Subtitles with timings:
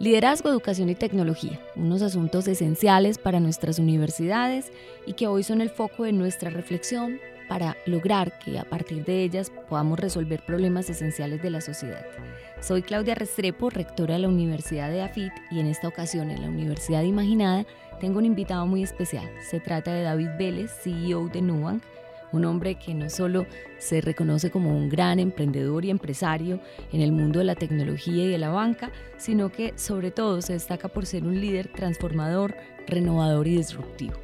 [0.00, 4.72] Liderazgo, educación y tecnología, unos asuntos esenciales para nuestras universidades
[5.04, 9.22] y que hoy son el foco de nuestra reflexión para lograr que a partir de
[9.22, 12.06] ellas podamos resolver problemas esenciales de la sociedad.
[12.62, 16.48] Soy Claudia Restrepo, rectora de la Universidad de AFIT y en esta ocasión en la
[16.48, 17.66] Universidad Imaginada
[18.00, 19.28] tengo un invitado muy especial.
[19.50, 21.82] Se trata de David Vélez, CEO de Nubank,
[22.32, 23.46] un hombre que no solo
[23.78, 26.60] se reconoce como un gran emprendedor y empresario
[26.92, 30.54] en el mundo de la tecnología y de la banca, sino que sobre todo se
[30.54, 32.54] destaca por ser un líder transformador,
[32.86, 34.14] renovador y disruptivo.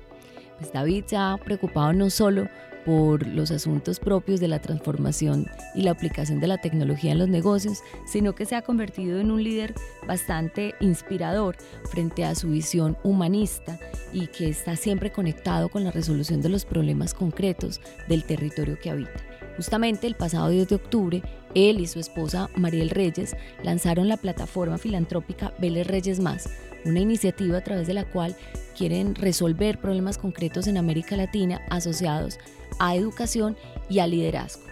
[0.58, 2.48] Pues David se ha preocupado no solo
[2.86, 7.28] por los asuntos propios de la transformación y la aplicación de la tecnología en los
[7.28, 9.74] negocios, sino que se ha convertido en un líder
[10.06, 11.56] bastante inspirador
[11.90, 13.80] frente a su visión humanista
[14.12, 18.90] y que está siempre conectado con la resolución de los problemas concretos del territorio que
[18.90, 19.20] habita.
[19.56, 21.22] Justamente el pasado 10 de octubre,
[21.54, 26.48] él y su esposa Mariel Reyes lanzaron la plataforma filantrópica Vélez Reyes Más,
[26.84, 28.36] una iniciativa a través de la cual
[28.76, 32.38] quieren resolver problemas concretos en América Latina asociados
[32.78, 33.56] a educación
[33.88, 34.66] y a liderazgo.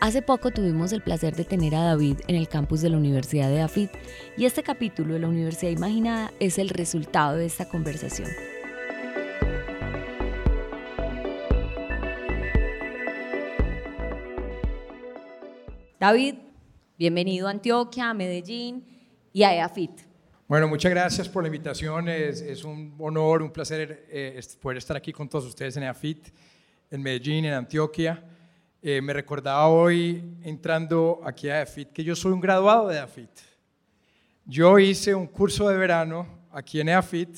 [0.00, 3.48] Hace poco tuvimos el placer de tener a David en el campus de la Universidad
[3.48, 3.90] de AFIT
[4.36, 8.28] y este capítulo de la Universidad Imaginada es el resultado de esta conversación.
[15.98, 16.34] David,
[16.98, 18.84] bienvenido a Antioquia, a Medellín
[19.32, 20.02] y a EAFIT.
[20.46, 22.08] Bueno, muchas gracias por la invitación.
[22.10, 26.28] Es, un honor, un placer eh, poder estar aquí con todos ustedes en EAFIT
[26.90, 28.22] en Medellín, en Antioquia.
[28.82, 33.30] Eh, me recordaba hoy entrando aquí a EAFIT que yo soy un graduado de EAFIT.
[34.44, 37.36] Yo hice un curso de verano aquí en EAFIT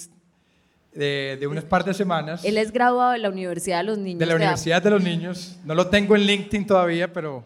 [0.92, 2.44] de, de unas par de semanas.
[2.44, 4.18] Él es graduado de la Universidad de los Niños.
[4.18, 5.58] De la Universidad de los Niños.
[5.64, 7.44] No lo tengo en LinkedIn todavía, pero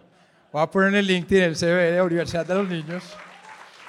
[0.53, 3.05] voy a poner en el LinkedIn el CV de la Universidad de los Niños.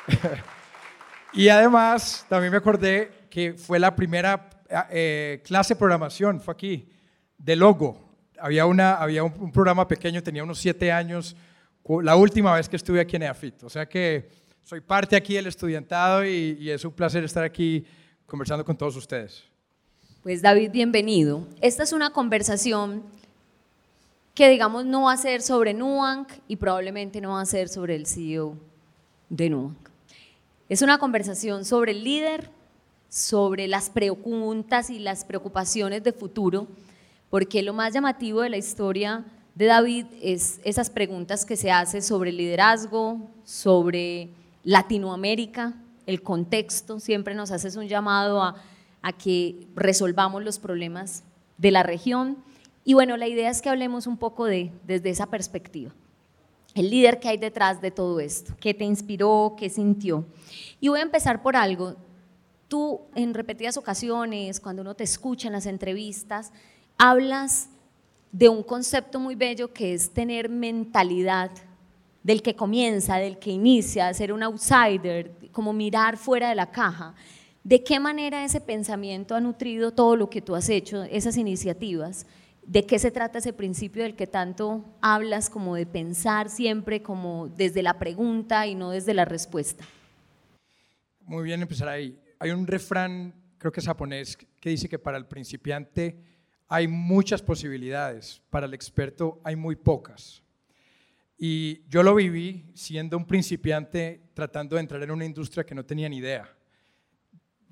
[1.33, 4.49] y además, también me acordé que fue la primera
[4.91, 6.89] eh, clase de programación, fue aquí
[7.37, 8.02] de logo.
[8.43, 11.33] Había, un, programa pequeño, tenía unos siete años,
[12.01, 13.63] la última vez que estuve aquí en EAFIT.
[13.63, 14.27] O sea que
[14.63, 17.85] soy parte aquí del estudiantado y, y es un placer estar aquí
[18.25, 19.45] conversando con todos ustedes.
[20.23, 21.47] Pues David, bienvenido.
[21.61, 23.03] Esta es una conversación
[24.33, 27.95] que digamos no va a ser sobre Nubank y probablemente no va a ser sobre
[27.95, 28.57] el CEO
[29.29, 29.89] de Nubank.
[30.67, 32.49] Es una conversación sobre el líder,
[33.07, 36.67] sobre las preguntas y las preocupaciones de futuro
[37.33, 42.03] porque lo más llamativo de la historia de David es esas preguntas que se hace
[42.03, 44.29] sobre liderazgo, sobre
[44.63, 45.73] Latinoamérica,
[46.05, 48.53] el contexto, siempre nos haces un llamado a,
[49.17, 51.23] que resolvamos los problemas
[51.57, 52.37] de la región.
[52.85, 55.91] Y bueno, la idea es que hablemos un poco de, desde esa perspectiva.
[56.75, 60.23] El líder que hay detrás de todo esto, qué te inspiró, qué sintió.
[60.79, 61.95] Y voy a empezar por algo.
[62.67, 66.51] Tú en repetidas ocasiones, cuando uno te escucha en las entrevistas,
[66.97, 67.69] hablas
[68.31, 71.51] de un concepto muy bello que es tener mentalidad
[72.23, 77.13] del que comienza, del que inicia, ser un outsider, como mirar fuera de la caja.
[77.63, 82.25] ¿De qué manera ese pensamiento ha nutrido todo lo que tú has hecho, esas iniciativas?
[82.65, 87.49] ¿De qué se trata ese principio del que tanto hablas, como de pensar siempre como
[87.49, 89.85] desde la pregunta y no desde la respuesta?
[91.21, 92.17] Muy bien empezar ahí.
[92.39, 96.17] Hay un refrán, creo que es japonés, que dice que para el principiante
[96.67, 100.43] hay muchas posibilidades, para el experto hay muy pocas.
[101.37, 105.85] Y yo lo viví siendo un principiante tratando de entrar en una industria que no
[105.85, 106.49] tenía ni idea.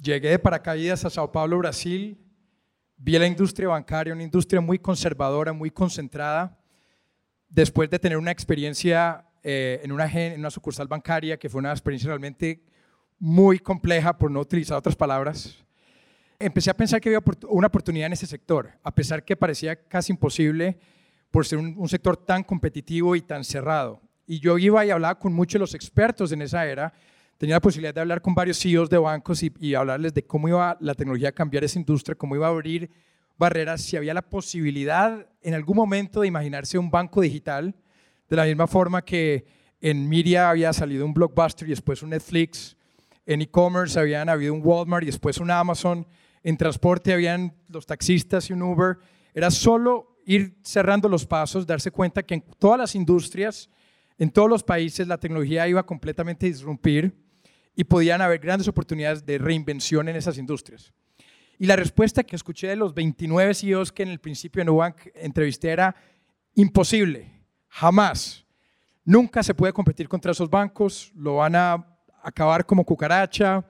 [0.02, 2.18] Llegué de paracaídas a Sao Paulo, Brasil,
[2.98, 6.58] vi la industria bancaria, una industria muy conservadora, muy concentrada.
[7.50, 11.72] Después de tener una experiencia eh, en, una, en una sucursal bancaria, que fue una
[11.72, 12.64] experiencia realmente
[13.18, 15.64] muy compleja, por no utilizar otras palabras,
[16.42, 20.12] empecé a pensar que había una oportunidad en ese sector, a pesar que parecía casi
[20.12, 20.78] imposible
[21.30, 24.02] por ser un, sector tan competitivo y tan cerrado.
[24.28, 26.94] Y yo iba y hablaba con muchos de los expertos en esa era,
[27.38, 30.48] tenía la posibilidad de hablar con varios CEOs de bancos y, y hablarles de cómo
[30.48, 32.92] iba la tecnología a cambiar esa industria, cómo iba a abrir
[33.38, 37.74] barreras, si había la posibilidad en algún momento de imaginarse un banco digital,
[38.30, 39.46] de la misma forma que
[39.82, 42.78] en Media había salido un Blockbuster y después un Netflix,
[43.26, 46.06] en e-commerce habían habido un Walmart y después un Amazon,
[46.44, 48.98] en transporte habían los taxistas y un Uber.
[49.34, 53.70] Era solo ir cerrando los pasos, darse cuenta que en todas las industrias,
[54.18, 57.16] en todos los países, la tecnología iba completamente a disrumpir
[57.76, 60.94] y podían haber grandes oportunidades de reinvención en esas industrias.
[61.58, 65.08] Y la respuesta que escuché de los 29 CEOs que en el principio de Nubank
[65.14, 65.96] entrevisté era
[66.56, 67.32] imposible,
[67.68, 68.46] jamás.
[69.06, 71.86] Nunca se puede competir contra esos bancos, lo van a
[72.24, 73.66] acabar como cucaracha,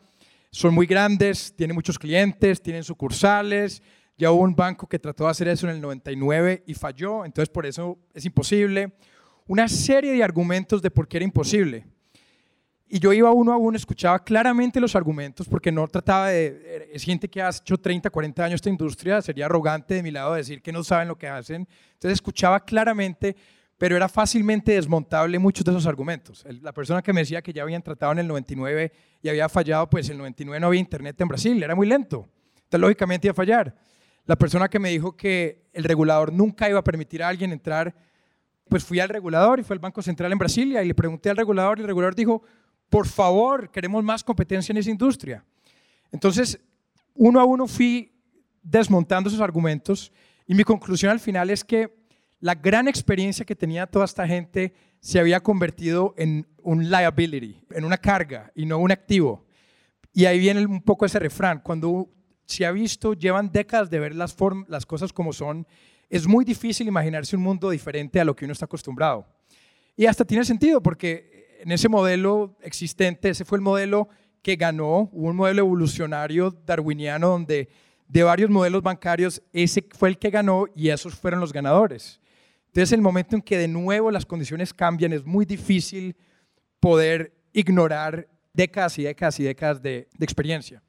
[0.51, 3.81] son muy grandes, tienen muchos clientes, tienen sucursales.
[4.17, 7.49] Ya hubo un banco que trató de hacer eso en el 99 y falló, entonces
[7.49, 8.93] por eso es imposible.
[9.47, 11.87] Una serie de argumentos de por qué era imposible.
[12.93, 16.89] Y yo iba uno a uno, escuchaba claramente los argumentos, porque no trataba de...
[16.91, 20.33] Es gente que ha hecho 30, 40 años esta industria, sería arrogante de mi lado
[20.33, 21.65] decir que no saben lo que hacen.
[21.93, 23.37] Entonces escuchaba claramente,
[23.81, 26.45] pero era fácilmente desmontable muchos de esos argumentos.
[26.61, 28.91] La persona que me decía que ya habían tratado en el 99
[29.23, 32.29] y había fallado, pues el 99 no había internet en Brasil, era muy lento.
[32.57, 33.75] Entonces lógicamente iba a fallar.
[34.27, 37.95] La persona que me dijo que el regulador nunca iba a permitir a alguien entrar,
[38.69, 41.37] pues fui al regulador y fue al Banco Central en Brasilia y le pregunté al
[41.37, 42.43] regulador y el regulador dijo,
[42.87, 45.43] por favor, queremos más competencia en esa industria.
[46.11, 46.61] Entonces,
[47.15, 48.13] uno a uno fui
[48.61, 50.11] desmontando esos argumentos
[50.45, 52.00] y mi conclusión al final es que
[52.41, 57.85] la gran experiencia que tenía toda esta gente se había convertido en un liability, en
[57.85, 59.45] una carga y no un activo.
[60.11, 62.09] Y ahí viene un poco ese refrán, cuando
[62.45, 64.35] se ha visto, llevan décadas de ver las,
[64.85, 65.65] cosas como son,
[66.09, 69.25] es muy difícil imaginarse un mundo diferente a lo que uno está acostumbrado.
[69.95, 74.09] Y hasta tiene sentido, porque en ese modelo existente, ese fue el modelo
[74.41, 77.69] que ganó, hubo un modelo evolucionario darwiniano donde
[78.07, 82.20] de varios modelos bancarios, ese fue el que ganó y esos fueron los ganadores.
[82.71, 86.15] Entonces, el momento en que de nuevo las condiciones cambian, es muy difícil
[86.79, 90.81] poder ignorar décadas y décadas y décadas de, de experiencia.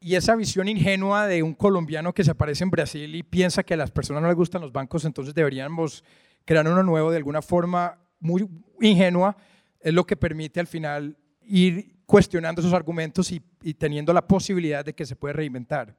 [0.00, 3.74] Y esa visión ingenua de un colombiano que se aparece en Brasil y piensa que
[3.74, 6.02] a las personas no les gustan los bancos, entonces deberíamos
[6.44, 8.48] crear uno nuevo de alguna forma muy
[8.80, 9.36] ingenua,
[9.78, 13.40] es lo que permite al final ir cuestionando esos argumentos y,
[13.74, 15.96] teniendo la posibilidad de que se puede reinventar.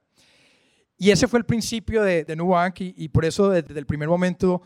[0.97, 4.09] Y ese fue el principio de, de Nubank y, y por eso desde el primer
[4.09, 4.61] momento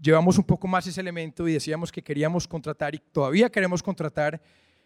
[0.00, 4.40] llevamos un poco más ese elemento y decíamos que queríamos contratar y todavía queremos contratar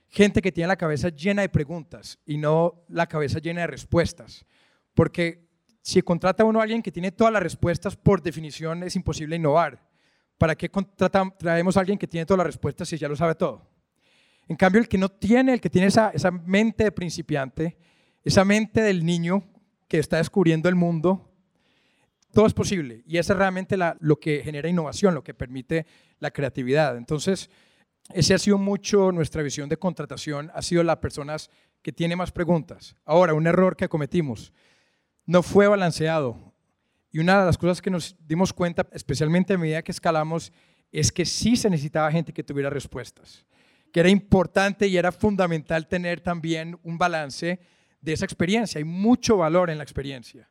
[0.09, 4.45] gente que tiene la cabeza llena de preguntas y no la cabeza llena de respuestas.
[4.95, 5.49] Porque
[5.83, 9.87] si contrata uno a alguien que tiene todas las respuestas, por definición es imposible innovar.
[10.37, 10.71] ¿Para qué
[11.39, 13.69] traemos a alguien que tiene todas las respuestas si ya lo sabe todo?
[14.47, 17.77] En cambio, el que no tiene, el que tiene esa, esa mente de principiante,
[18.25, 19.45] esa mente del niño
[19.89, 21.28] que está descubriendo el mundo,
[22.33, 23.03] todo es posible.
[23.07, 25.87] Y eso es realmente lo que genera innovación, lo que permite
[26.19, 26.97] la creatividad.
[26.97, 27.51] Entonces,
[28.13, 31.51] ese ha sido mucho nuestra visión de contratación, ha sido las personas
[31.83, 32.97] que tienen más preguntas.
[33.05, 34.53] Ahora, un error que cometimos,
[35.27, 36.55] no fue balanceado.
[37.11, 40.53] Y una de las cosas que nos dimos cuenta, especialmente a medida que escalamos,
[40.91, 43.47] es que sí se necesitaba gente que tuviera respuestas,
[43.93, 47.61] que era importante y era fundamental tener también un balance
[48.01, 48.79] de esa experiencia.
[48.79, 50.49] Hay mucho valor en la experiencia.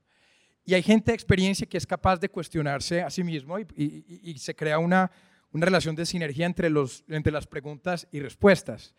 [0.67, 4.53] Y hay gente de experiencia que es capaz de cuestionarse a sí mismo y, se
[4.53, 5.09] crea una,
[5.53, 8.93] una relación de sinergia entre, los, entre las preguntas y respuestas.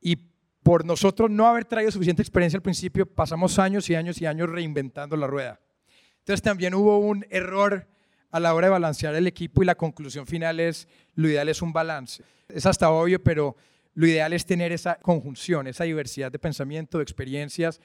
[0.00, 0.16] Y
[0.64, 4.50] por nosotros no haber traído suficiente experiencia al principio, pasamos años y años y años
[4.50, 5.60] reinventando la rueda.
[6.18, 7.86] Entonces también hubo un error
[8.32, 11.62] a la hora de balancear el equipo y la conclusión final es, lo ideal es
[11.62, 12.24] un balance.
[12.48, 13.54] Es hasta obvio, pero
[13.94, 17.80] lo ideal es tener esa conjunción, esa diversidad de pensamiento, de experiencias,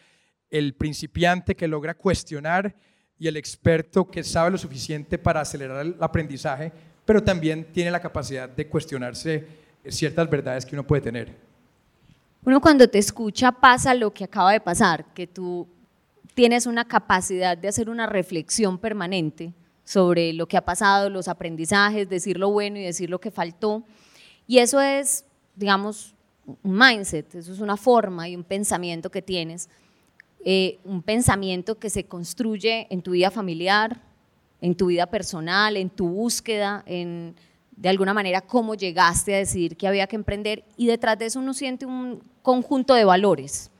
[0.49, 2.75] el principiante que logra cuestionar
[3.23, 6.73] y el experto que sabe lo suficiente para acelerar el aprendizaje,
[7.05, 9.47] pero también tiene la capacidad de cuestionarse
[9.87, 11.33] ciertas verdades que uno puede tener.
[12.43, 15.65] Uno cuando te escucha pasa lo que acaba de pasar, que tú
[16.33, 19.53] tienes una capacidad de hacer una reflexión permanente
[19.85, 23.85] sobre lo que ha pasado, los aprendizajes, decir lo bueno y decir lo que faltó.
[24.47, 25.23] Y eso es,
[25.55, 26.13] digamos,
[26.45, 29.69] un mindset, eso es una forma y un pensamiento que tienes,
[30.43, 34.01] eh, un pensamiento que se construye en tu vida familiar,
[34.61, 37.35] en tu vida personal, en tu búsqueda, en
[37.75, 41.39] de alguna manera cómo llegaste a decidir que había que emprender y detrás de eso
[41.39, 43.71] uno siente un conjunto de valores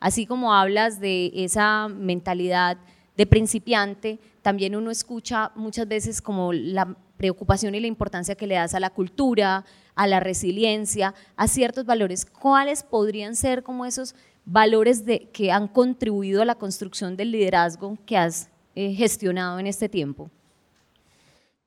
[0.00, 2.78] Así como hablas de esa mentalidad
[3.18, 8.54] de principiante, también uno escucha muchas veces como la preocupación y la importancia que le
[8.54, 12.24] das a la cultura, a la resiliencia, a ciertos valores.
[12.24, 17.98] ¿Cuáles podrían ser como esos valores de, que han contribuido a la construcción del liderazgo
[18.06, 20.30] que has eh, gestionado en este tiempo?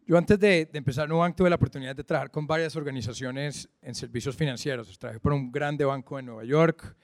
[0.05, 3.95] Yo antes de, de, empezar Nubank tuve la oportunidad de trabajar con varias organizaciones en
[3.95, 4.99] servicios financieros.
[4.99, 6.95] Trabajé por un grande banco en Nueva York,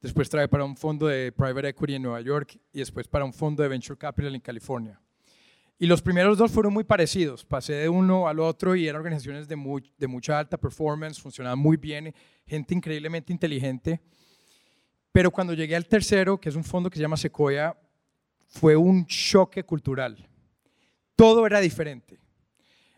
[0.00, 3.32] después trabajé para un fondo de private equity en Nueva York y después para un
[3.32, 5.00] fondo de venture capital en California.
[5.82, 7.42] Y los primeros dos fueron muy parecidos.
[7.42, 9.56] Pasé de uno al otro y eran organizaciones de,
[9.96, 12.12] de mucha alta performance, funcionaban muy bien,
[12.46, 13.98] gente increíblemente inteligente.
[15.12, 17.76] Pero cuando llegué al tercero, que es un fondo que se llama Sequoia,
[18.46, 20.28] fue un choque cultural.
[21.16, 22.20] Todo era diferente.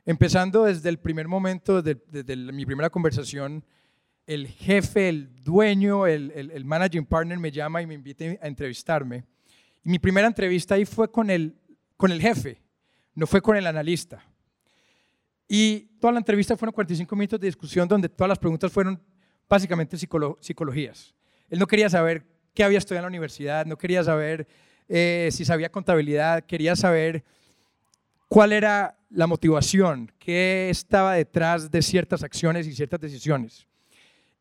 [0.04, 3.64] Empezando desde el primer momento, desde, mi primera conversación,
[4.26, 9.24] el jefe, el dueño, el, el, managing partner me llama y me invita a entrevistarme.
[9.84, 11.56] Y mi primera entrevista ahí fue con el,
[11.96, 12.60] con el jefe,
[13.14, 14.24] no fue con el analista.
[15.48, 19.00] Y toda la entrevista fueron 45 minutos de discusión donde todas las preguntas fueron
[19.48, 21.14] básicamente psicologías.
[21.52, 24.48] Él no quería saber qué había estudiado en la universidad, no quería saber
[24.88, 27.24] eh, si sabía contabilidad, quería saber
[28.26, 33.66] cuál era la motivación, qué estaba detrás de ciertas acciones y ciertas decisiones.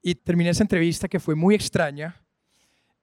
[0.02, 2.16] Y terminé esa entrevista que fue muy extraña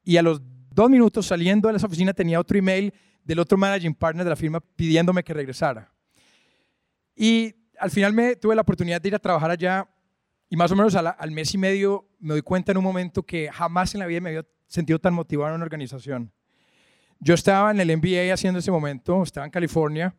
[0.02, 3.94] y a los dos minutos saliendo de esa oficina tenía otro email del otro managing
[3.94, 5.92] partner de la firma pidiéndome que regresara.
[7.14, 9.86] Y al final me tuve la oportunidad de ir a trabajar allá
[10.50, 13.50] y más o menos al, mes y medio me doy cuenta en un momento que
[13.52, 16.32] jamás en la vida me había sentido tan motivado en una organización.
[17.20, 20.14] Yo estaba en el MBA haciendo ese momento, estaba en California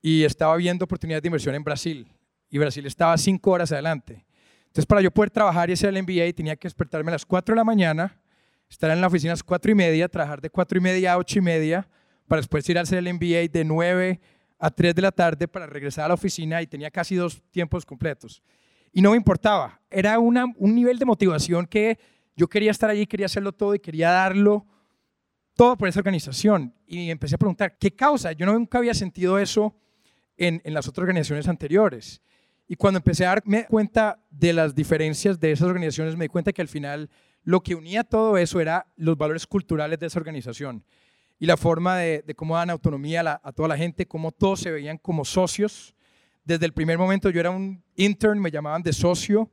[0.00, 2.08] y estaba viendo oportunidades de inversión en Brasil.
[2.50, 4.24] Y Brasil estaba cinco horas adelante.
[4.68, 7.54] Entonces, para yo poder trabajar y hacer el MBA, tenía que despertarme a las 4
[7.54, 8.20] de la mañana,
[8.70, 11.18] estar en la oficina a las 4 y media, trabajar de 4 y media a
[11.18, 11.88] 8 y media,
[12.26, 14.20] para después ir a hacer el MBA de 9
[14.58, 17.84] a 3 de la tarde para regresar a la oficina y tenía casi dos tiempos
[17.84, 18.42] completos.
[18.98, 19.80] Y no me importaba.
[19.92, 22.00] Era una, un nivel de motivación que
[22.34, 24.66] yo quería estar allí, quería hacerlo todo y quería darlo
[25.54, 26.74] todo por esa organización.
[26.84, 28.32] Y empecé a preguntar, ¿qué causa?
[28.32, 29.72] Yo nunca había sentido eso
[30.36, 32.20] en, en, las otras organizaciones anteriores.
[32.66, 36.52] Y cuando empecé a darme cuenta de las diferencias de esas organizaciones, me di cuenta
[36.52, 37.08] que al final
[37.44, 40.84] lo que unía todo eso era los valores culturales de esa organización
[41.38, 44.72] y la forma de, cómo dan autonomía a, a, toda la gente, cómo todos se
[44.72, 45.94] veían como socios.
[46.48, 49.50] Desde el primer momento yo era un intern, me llamaban de socio.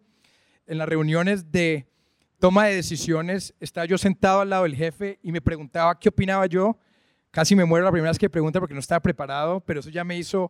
[0.65, 1.89] En las reuniones de
[2.39, 6.45] toma de decisiones, estaba yo sentado al lado del jefe y me preguntaba qué opinaba
[6.45, 6.79] yo.
[7.31, 10.05] Casi me muero la primera vez que pregunta porque no estaba preparado, pero eso ya
[10.05, 10.49] me hizo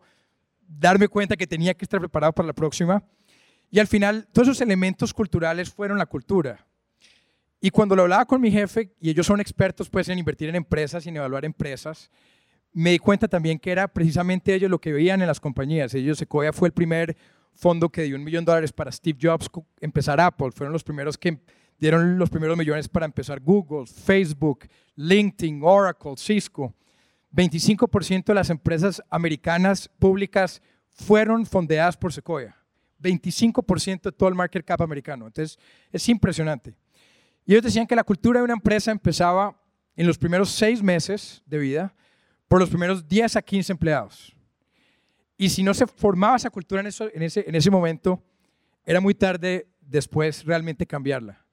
[0.67, 3.03] darme cuenta que tenía que estar preparado para la próxima.
[3.71, 6.63] Y al final, todos esos elementos culturales fueron la cultura.
[7.59, 10.55] Y cuando lo hablaba con mi jefe, y ellos son expertos pues, en invertir en
[10.57, 12.11] empresas y en evaluar empresas,
[12.75, 15.93] me di cuenta también que era precisamente ellos lo que veían en las compañías.
[15.93, 17.15] Ellos, Sequoia fue el primer
[17.53, 20.51] fondo que dio un millón de dólares para Steve Jobs empezar Apple.
[20.51, 21.39] Fueron los primeros que
[21.79, 24.67] dieron los primeros millones para empezar Google, Facebook,
[24.97, 26.73] LinkedIn, Oracle, Cisco.
[27.31, 32.57] 25% de las empresas americanas públicas fueron fondeadas por Sequoia.
[33.01, 35.27] 25% de todo el market cap americano.
[35.27, 35.57] Entonces,
[35.93, 36.75] es impresionante.
[37.45, 39.57] Y ellos decían que la cultura de una empresa empezaba
[39.95, 41.95] en los primeros seis meses de vida
[42.47, 44.35] por los primeros 10 a 15 empleados.
[45.37, 48.23] Y si no se formaba esa cultura en, eso, en, ese, en ese momento,
[48.85, 51.45] era muy tarde después realmente cambiarla.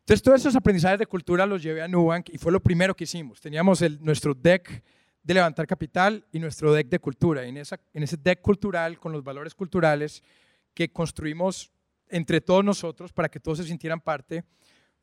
[0.00, 3.04] Entonces, todos esos aprendizajes de cultura los llevé a Nubank y fue lo primero que
[3.04, 3.40] hicimos.
[3.40, 4.84] Teníamos el, nuestro deck
[5.22, 7.44] de levantar capital y nuestro deck de cultura.
[7.44, 10.22] Y en, esa, en ese deck cultural, con los valores culturales
[10.74, 11.72] que construimos
[12.08, 14.44] entre todos nosotros para que todos se sintieran parte,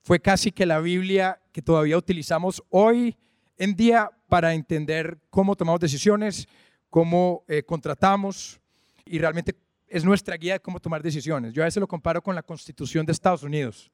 [0.01, 3.17] fue casi que la Biblia que todavía utilizamos hoy
[3.57, 6.47] en día para entender cómo tomamos decisiones,
[6.89, 8.59] cómo eh, contratamos
[9.05, 9.55] y realmente
[9.87, 11.53] es nuestra guía de cómo tomar decisiones.
[11.53, 13.91] Yo a veces lo comparo con la Constitución de Estados Unidos.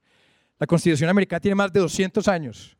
[0.57, 2.77] La Constitución americana tiene más de 200 años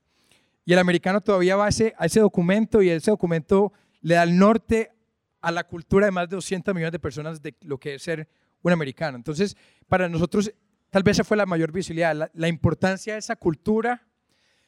[0.64, 4.94] y el americano todavía va a ese, documento y ese documento le da el norte
[5.42, 8.26] a la cultura de más de 200 millones de personas de lo que es ser
[8.62, 9.18] un americano.
[9.18, 9.58] Entonces,
[9.90, 10.50] para nosotros,
[10.92, 14.08] tal vez esa fue la mayor visibilidad, la, importancia de esa cultura,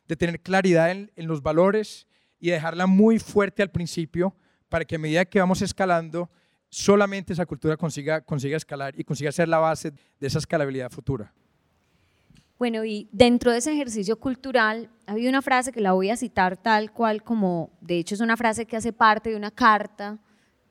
[0.09, 2.05] de tener claridad en, los valores
[2.41, 4.35] y dejarla muy fuerte al principio
[4.67, 6.29] para que a medida que vamos escalando,
[6.69, 11.31] solamente esa cultura consiga, consiga escalar y consiga ser la base de esa escalabilidad futura.
[12.57, 16.15] Bueno, y dentro de ese ejercicio cultural, ha habido una frase que la voy a
[16.15, 20.19] citar tal cual como, de hecho es una frase que hace parte de una carta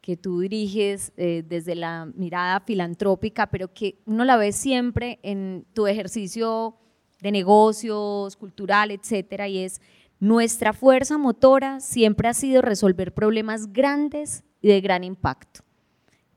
[0.01, 5.67] que tú diriges eh, desde la mirada filantrópica, pero que uno la ve siempre en
[5.75, 6.77] tu ejercicio
[7.21, 9.81] de negocios, cultural, etcétera, y es
[10.21, 15.63] nuestra fuerza motora siempre ha sido resolver problemas grandes y de gran impacto.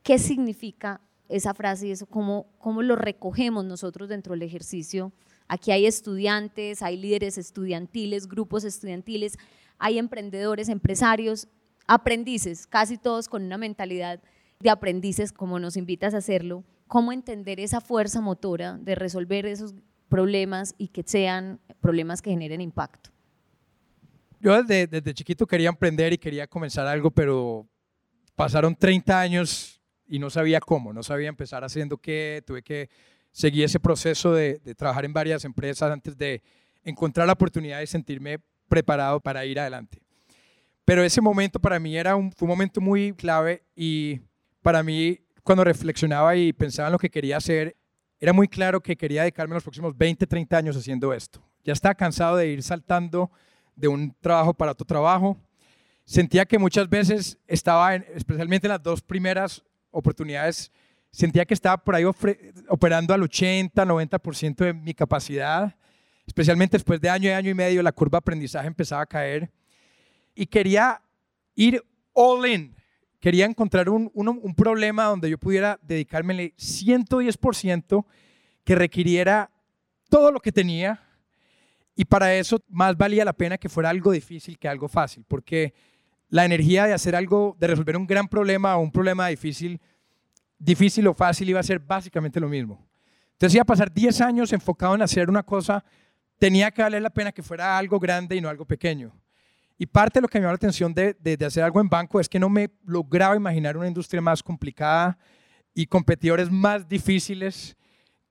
[0.01, 1.93] ¿Qué significa esa frase y?
[2.09, 5.11] ¿Cómo, cómo lo recogemos nosotros dentro del ejercicio
[5.47, 9.37] Aquí hay estudiantes, hay líderes estudiantiles, grupos estudiantiles,
[9.77, 11.47] hay emprendedores, empresarios,
[11.87, 14.21] aprendices, casi todos con una mentalidad
[14.59, 16.63] de aprendices, como nos invitas a hacerlo.
[16.87, 19.75] ¿Cómo entender esa fuerza motora de resolver esos
[20.09, 23.12] problemas y que sean problemas que generen impacto?
[24.43, 27.65] Yo desde, desde chiquito quería emprender y quería comenzar algo, pero
[28.35, 32.89] pasaron 30 años y no sabía cómo, no sabía empezar haciendo qué, tuve que
[33.31, 36.43] seguí ese proceso de, trabajar en varias empresas antes de
[36.83, 40.01] encontrar la oportunidad de sentirme preparado para ir adelante.
[40.83, 44.19] Pero ese momento para mí era un, fue un momento muy clave y
[44.61, 47.77] para mí cuando reflexionaba y pensaba en lo que quería hacer,
[48.19, 51.41] era muy claro que quería dedicarme los próximos 20, 30 años haciendo esto.
[51.63, 53.31] Ya estaba cansado de ir saltando
[53.75, 55.37] de un trabajo para otro trabajo.
[56.05, 60.71] Sentía que muchas veces estaba, especialmente en las dos primeras oportunidades,
[61.11, 62.03] sentía que estaba por ahí
[62.67, 65.75] operando al 80, 90% de mi capacidad,
[66.25, 69.51] especialmente después de año y año y medio la curva aprendizaje empezaba a caer
[70.35, 71.01] y quería
[71.55, 72.75] ir all in.
[73.19, 78.05] Quería encontrar un, un, problema donde yo pudiera dedicarme 110%
[78.65, 79.49] que requiriera
[80.09, 81.02] todo lo que tenía
[81.95, 85.73] y para eso más valía la pena que fuera algo difícil que algo fácil, porque
[86.29, 89.79] la energía de hacer algo, de resolver un gran problema o un problema difícil,
[90.57, 92.83] difícil o fácil iba a ser básicamente lo mismo.
[93.33, 95.83] Entonces iba a pasar 10 años enfocado en hacer una cosa,
[96.39, 99.13] tenía que valer la pena que fuera algo grande y no algo pequeño.
[99.77, 102.19] Y parte de lo que me llamó la atención de, de, hacer algo en banco
[102.19, 105.17] es que no me lograba imaginar una industria más complicada
[105.73, 107.75] y competidores más difíciles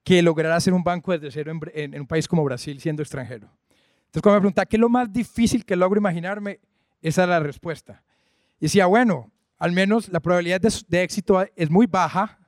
[0.03, 3.49] que lograr hacer un banco desde cero en, un país como Brasil siendo extranjero.
[4.05, 6.59] Entonces, cuando me preguntaba qué es lo más difícil que logro imaginarme,
[7.01, 8.03] esa era la respuesta.
[8.59, 12.39] Y decía, bueno, al menos la probabilidad de, éxito es muy baja,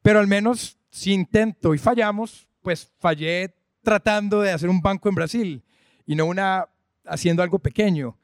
[0.00, 5.14] pero al menos si intento y fallamos, pues fallé tratando de hacer un banco en
[5.14, 5.64] Brasil
[6.06, 6.68] y no una
[7.04, 8.16] haciendo algo pequeño.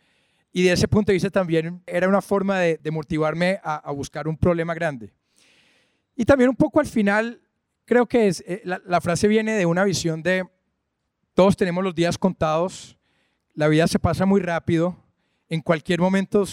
[0.52, 4.36] Y de ese punto de vista también era una forma de, motivarme a, buscar un
[4.36, 5.12] problema grande.
[6.16, 7.40] Y también un poco al final
[7.88, 10.46] creo que es, eh, la, frase viene de una visión de
[11.32, 12.98] todos tenemos los días contados,
[13.54, 15.02] la vida se pasa muy rápido,
[15.48, 16.44] en cualquier momento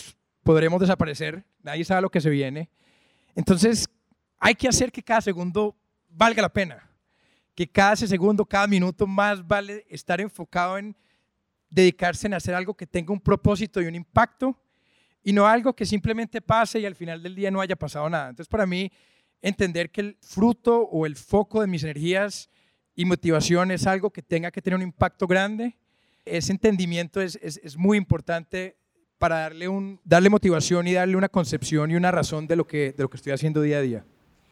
[0.43, 2.69] podremos desaparecer, nadie sabe lo que se viene.
[3.35, 3.89] Entonces,
[4.39, 5.75] hay que hacer que cada segundo
[6.07, 6.89] valga la pena,
[7.53, 10.95] que cada segundo, cada minuto más vale estar enfocado en
[11.69, 14.57] dedicarse en hacer algo que tenga un propósito y un impacto
[15.21, 18.29] y no algo que simplemente pase y al final del día no haya pasado nada.
[18.29, 18.89] Entonces, para mí,
[19.41, 22.49] entender que el fruto o el foco de mis energías
[22.95, 25.75] y motivación es algo que tenga que tener un impacto grande.
[26.23, 28.77] Ese entendimiento es, es, muy importante
[29.17, 32.93] para darle, un, darle motivación y darle una concepción y una razón de lo, que,
[32.93, 34.05] de lo que estoy haciendo día a día.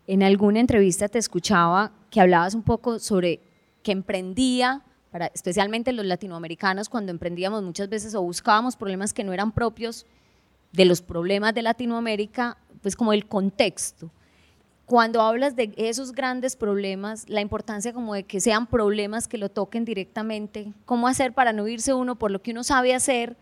[0.05, 3.39] En alguna entrevista te escuchaba que hablabas un poco sobre
[3.81, 9.33] que emprendía, para, especialmente los latinoamericanos, cuando emprendíamos muchas veces o buscábamos problemas que no
[9.33, 10.05] eran propios
[10.71, 14.11] de los problemas de Latinoamérica, pues como el contexto
[14.85, 19.49] cuando hablas de esos grandes problemas, la importancia como de que sean problemas que lo
[19.49, 23.37] toquen directamente, cómo hacer para no irse uno por lo que uno sabe hacer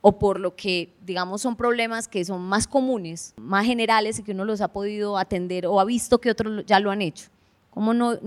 [0.00, 4.32] o por lo que, digamos, son problemas que son más comunes, más generales y que
[4.32, 7.28] uno los ha podido atender o ha visto que otros ya lo han hecho.
[7.70, 8.18] Cómo no,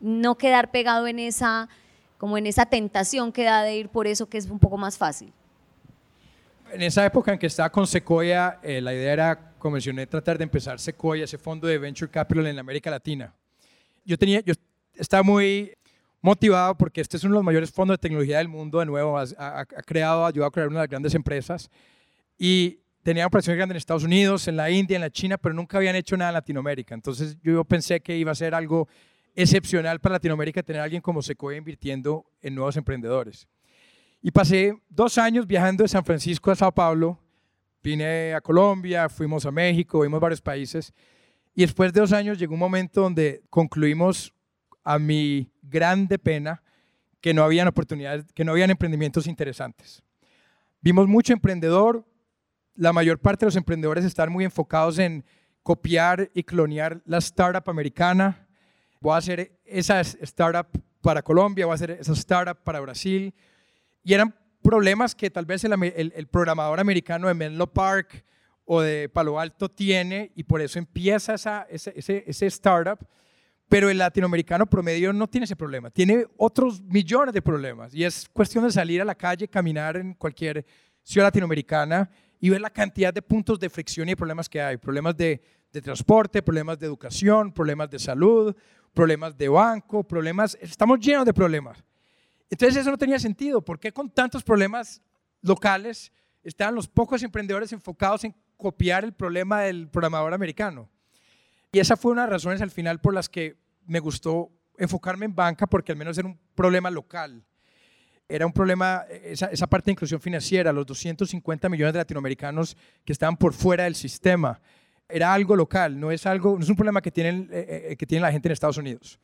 [0.00, 1.68] no quedar pegado en esa,
[2.18, 4.98] como en esa tentación que da de ir por eso que es un poco más
[4.98, 5.32] fácil.
[6.72, 10.36] En esa época en que estaba con Sequoia, eh, la idea era como mencioné, tratar
[10.38, 13.32] de empezar Sequoia, ese fondo de Venture Capital en América Latina.
[14.04, 14.54] Yo, tenía, yo
[14.94, 15.72] estaba muy
[16.20, 19.18] motivado porque este es uno de los mayores fondos de tecnología del mundo, de nuevo,
[19.18, 21.70] ha, creado, ha ayudado a crear una de las grandes empresas
[22.38, 25.78] y tenía operaciones grandes en Estados Unidos, en la India, en la China, pero nunca
[25.78, 26.94] habían hecho nada en Latinoamérica.
[26.94, 28.88] Entonces yo pensé que iba a ser algo
[29.34, 33.46] excepcional para Latinoamérica tener a alguien como Sequoia invirtiendo en nuevos emprendedores.
[34.22, 37.18] Y pasé dos años viajando de San Francisco a Sao Paulo,
[37.82, 40.92] Vine a Colombia, fuimos a México, vimos varios países.
[41.54, 44.32] Y después de dos años llegó un momento donde concluimos,
[44.82, 46.62] a mi grande pena,
[47.20, 50.02] que no habían oportunidades, que no habían emprendimientos interesantes.
[50.80, 52.06] Vimos mucho emprendedor,
[52.74, 55.24] la mayor parte de los emprendedores están muy enfocados en
[55.62, 58.48] copiar y clonear la startup americana.
[59.00, 60.66] Voy a hacer esa startup
[61.02, 63.34] para Colombia, voy a hacer esa startup para Brasil.
[64.02, 68.24] Y eran problemas que tal vez el, programador americano de Menlo Park
[68.64, 72.98] o de Palo Alto tiene y por eso empieza esa, ese, ese, startup,
[73.68, 78.28] pero el latinoamericano promedio no tiene ese problema, tiene otros millones de problemas y es
[78.28, 80.64] cuestión de salir a la calle, caminar en cualquier
[81.02, 84.76] ciudad latinoamericana y ver la cantidad de puntos de fricción y de problemas que hay,
[84.76, 85.42] problemas de,
[85.72, 88.54] de transporte, problemas de educación, problemas de salud,
[88.92, 91.82] problemas de banco, problemas, estamos llenos de problemas.
[92.50, 93.62] Entonces eso no tenía sentido.
[93.62, 95.00] ¿Por qué con tantos problemas
[95.40, 100.90] locales estaban los pocos emprendedores enfocados en copiar el problema del programador americano?
[101.72, 105.26] Y esa fue una de las razones al final por las que me gustó enfocarme
[105.26, 107.44] en banca, porque al menos era un problema local.
[108.28, 113.12] Era un problema, esa, esa parte de inclusión financiera, los 250 millones de latinoamericanos que
[113.12, 114.60] estaban por fuera del sistema.
[115.08, 118.06] Era algo local, no es, algo, no es un problema que tienen, eh, eh, que
[118.06, 119.18] tiene la gente en Estados Unidos.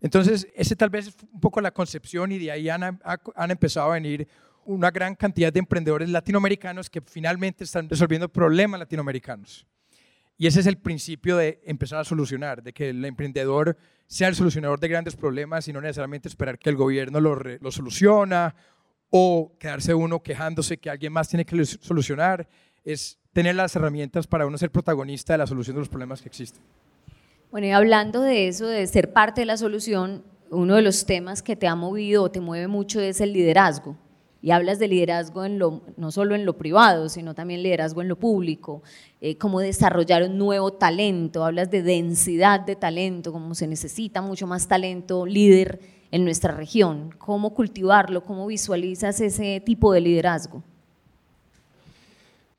[0.00, 3.00] Entonces, ese tal vez es un poco la concepción y de ahí han,
[3.48, 4.28] empezado a venir
[4.64, 9.66] una gran cantidad de emprendedores latinoamericanos que finalmente están resolviendo problemas latinoamericanos.
[10.38, 14.34] Y ese es el principio de empezar a solucionar, de que el emprendedor sea el
[14.34, 18.54] solucionador de grandes problemas y no necesariamente esperar que el gobierno lo, lo soluciona
[19.08, 22.46] o quedarse uno quejándose que alguien más tiene que solucionar.
[22.84, 26.28] Es tener las herramientas para uno ser protagonista de la solución de los problemas que
[26.28, 26.62] existen.
[27.56, 31.42] Bueno, y hablando de eso, de ser parte de la solución, uno de los temas
[31.42, 33.96] que te ha movido o te mueve mucho es el liderazgo.
[34.42, 38.08] Y hablas de liderazgo en lo, no solo en lo privado, sino también liderazgo en
[38.08, 38.82] lo público,
[39.22, 44.46] eh, cómo desarrollar un nuevo talento, hablas de densidad de talento, cómo se necesita mucho
[44.46, 50.62] más talento líder en nuestra región, cómo cultivarlo, cómo visualizas ese tipo de liderazgo.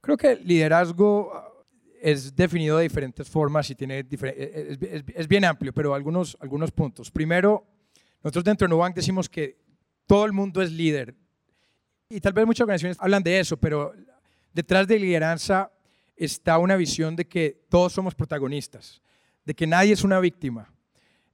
[0.01, 1.46] Creo que liderazgo
[2.01, 7.11] es definido de diferentes formas y tiene es, bien amplio, pero algunos, algunos puntos.
[7.11, 7.65] Primero,
[8.23, 9.57] nosotros dentro de Nubank decimos que
[10.05, 11.15] todo el mundo es líder.
[12.09, 13.93] Y tal vez muchas organizaciones hablan de eso, pero
[14.53, 15.71] detrás de lideranza
[16.15, 19.01] está una visión de que todos somos protagonistas,
[19.45, 20.73] de que nadie es una víctima.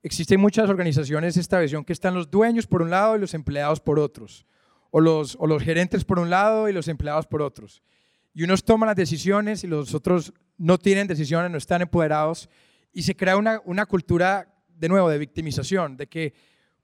[0.02, 3.80] Existen muchas organizaciones esta visión que están los dueños por un lado y los empleados
[3.80, 4.46] por otros,
[4.92, 7.82] o los, o los gerentes por un lado y los empleados por otros.
[8.34, 12.50] Y unos toman las decisiones y los otros no tienen decisiones, no están empoderados
[12.92, 16.34] y se crea una, una cultura, de nuevo, de victimización, de que,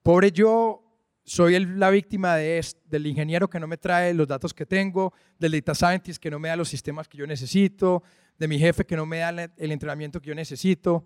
[0.02, 0.84] pobre yo,
[1.24, 5.52] soy la víctima de del ingeniero que no me trae los datos que tengo, del
[5.52, 8.02] data scientist que no me da los sistemas que yo necesito,
[8.38, 11.06] de mi jefe que no me da el entrenamiento que yo necesito.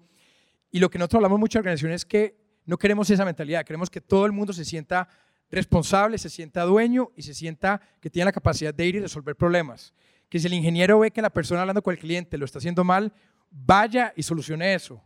[0.72, 3.90] Y lo que nosotros hablamos mucho en organizaciones es que no queremos esa mentalidad, queremos
[3.90, 5.10] que todo el mundo se sienta
[5.52, 9.36] responsable, se sienta dueño y se sienta que tiene la capacidad de ir y resolver
[9.36, 9.94] problemas
[10.34, 12.84] que si el ingeniero ve que la persona hablando con el cliente lo está haciendo
[12.84, 13.14] mal,
[13.52, 15.00] vaya y solucione eso.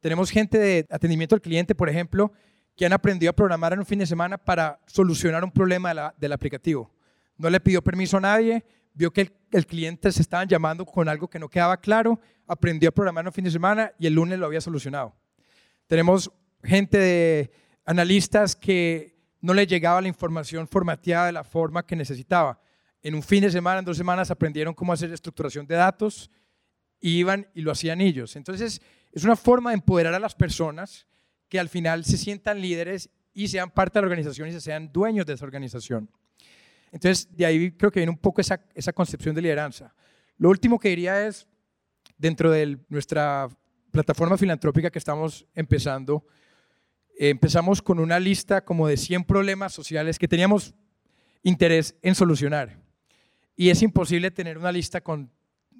[0.00, 2.32] Tenemos gente de atendimiento al cliente, por ejemplo,
[2.74, 6.32] que han aprendido a programar en un fin de semana para solucionar un problema del
[6.32, 6.90] aplicativo.
[7.36, 8.64] No le pidió permiso a nadie,
[8.94, 12.88] vio que el, el, cliente se estaban llamando con algo que no quedaba claro, aprendió
[12.88, 15.14] a programar en un fin de semana y el lunes lo había solucionado.
[15.88, 16.32] Tenemos
[16.64, 17.52] gente de
[17.84, 22.58] analistas que no le llegaba la información formateada de la forma que necesitaba
[23.02, 26.30] en un fin de semana, en dos semanas, aprendieron cómo hacer estructuración de datos,
[27.00, 28.36] iban y lo hacían ellos.
[28.36, 28.80] Entonces,
[29.12, 31.06] es una forma de empoderar a las personas
[31.48, 34.92] que al final se sientan líderes y sean parte de la organización y se sean
[34.92, 36.10] dueños de esa organización.
[36.92, 39.94] Entonces, de ahí creo que viene un poco esa, esa concepción de lideranza.
[40.36, 41.46] Lo último que diría es,
[42.18, 43.48] dentro de nuestra
[43.90, 46.24] plataforma filantrópica que estamos empezando,
[47.18, 50.74] eh, empezamos con una lista como de 100 problemas sociales que teníamos
[51.42, 52.78] interés en solucionar.
[53.56, 55.30] Y es imposible tener una lista con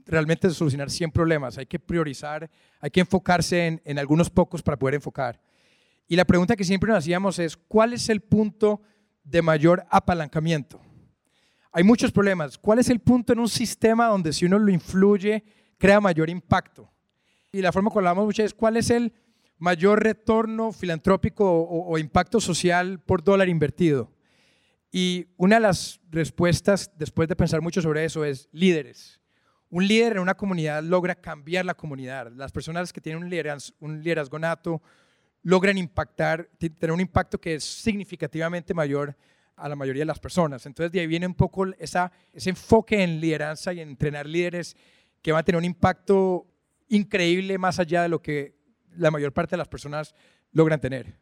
[0.06, 1.58] realmente solucionar 100 problemas.
[1.58, 5.40] Hay que priorizar, hay que enfocarse en, algunos pocos para poder enfocar.
[6.08, 8.82] Y la pregunta que siempre nos hacíamos es, ¿cuál es el punto
[9.22, 10.80] de mayor apalancamiento?
[11.72, 12.58] Hay muchos problemas.
[12.58, 15.44] ¿Cuál es el punto en un sistema donde si uno lo influye,
[15.78, 16.90] crea mayor impacto?
[17.52, 19.12] Y la forma que hablamos mucho es, ¿cuál es el
[19.58, 24.10] mayor retorno filantrópico o impacto social por dólar invertido?
[24.92, 29.20] Y una de las respuestas, después de pensar mucho sobre eso, es líderes.
[29.68, 32.32] Un líder en una comunidad logra cambiar la comunidad.
[32.32, 34.82] Las personas que tienen un liderazgo, nato
[35.42, 39.16] logran impactar, tener un impacto que es significativamente mayor
[39.56, 40.66] a la mayoría de las personas.
[40.66, 44.76] Entonces de ahí viene un poco esa, ese enfoque en lideranza y en entrenar líderes
[45.22, 46.46] que van a tener un impacto
[46.88, 48.56] increíble más allá de lo que
[48.96, 50.14] la mayor parte de las personas
[50.52, 51.16] logran tener.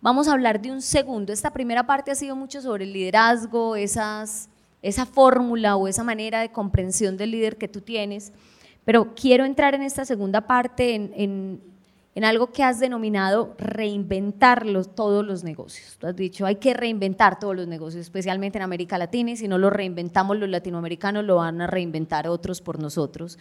[0.00, 1.32] Vamos a hablar de un segundo.
[1.32, 4.48] Esta primera parte ha sido mucho sobre el liderazgo, esas,
[4.82, 8.32] esa fórmula o esa manera de comprensión del líder que tú tienes.
[8.84, 11.12] Pero quiero entrar en esta segunda parte en,
[12.14, 15.96] en, algo que has denominado reinventar todos los negocios.
[15.98, 19.46] Tú has dicho, hay que reinventar todos los negocios, especialmente en América Latina, y si
[19.46, 23.38] no lo reinventamos los latinoamericanos, lo van a reinventar otros por nosotros.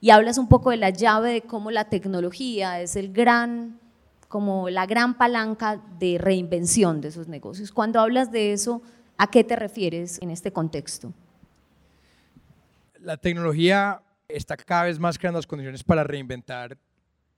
[0.00, 3.78] Y hablas un poco de la llave de cómo la tecnología es el gran
[4.34, 7.70] como la gran palanca de reinvención de esos negocios.
[7.70, 8.82] Cuando hablas de eso,
[9.16, 11.12] ¿a qué te refieres en este contexto?
[12.98, 16.76] La tecnología está cada vez más creando las condiciones para reinventar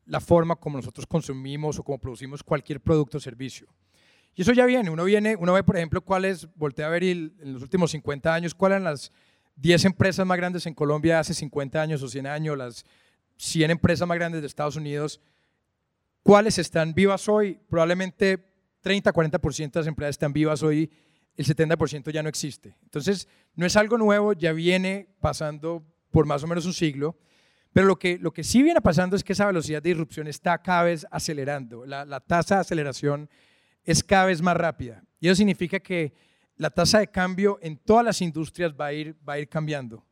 [0.07, 3.67] la forma como nosotros consumimos o como producimos cualquier producto o servicio.
[4.35, 7.31] Y eso ya viene, uno viene, uno ve por ejemplo cuáles, voltea a ver en
[7.53, 9.13] los últimos 50 años, cuáles eran las
[9.57, 12.87] 10 empresas más grandes en Colombia hace 50 años o 100 años, las
[13.37, 15.21] 100 empresas más grandes de Estados Unidos,
[16.27, 17.57] ¿Cuáles están vivas hoy?
[17.71, 18.45] Probablemente
[18.81, 20.91] 30, 40% de las empresas están vivas hoy,
[21.37, 22.77] el 70% ya no existe.
[22.83, 27.17] Entonces, no es algo nuevo, ya viene pasando por más o menos un siglo,
[27.73, 30.59] pero lo que, lo que sí viene pasando es que esa velocidad de disrupción está
[30.59, 33.31] cada vez acelerando, la, la tasa de aceleración
[33.85, 35.05] es cada vez más rápida.
[35.21, 36.13] Y eso significa que
[36.57, 40.05] la tasa de cambio en todas las industrias va a ir, va a ir cambiando.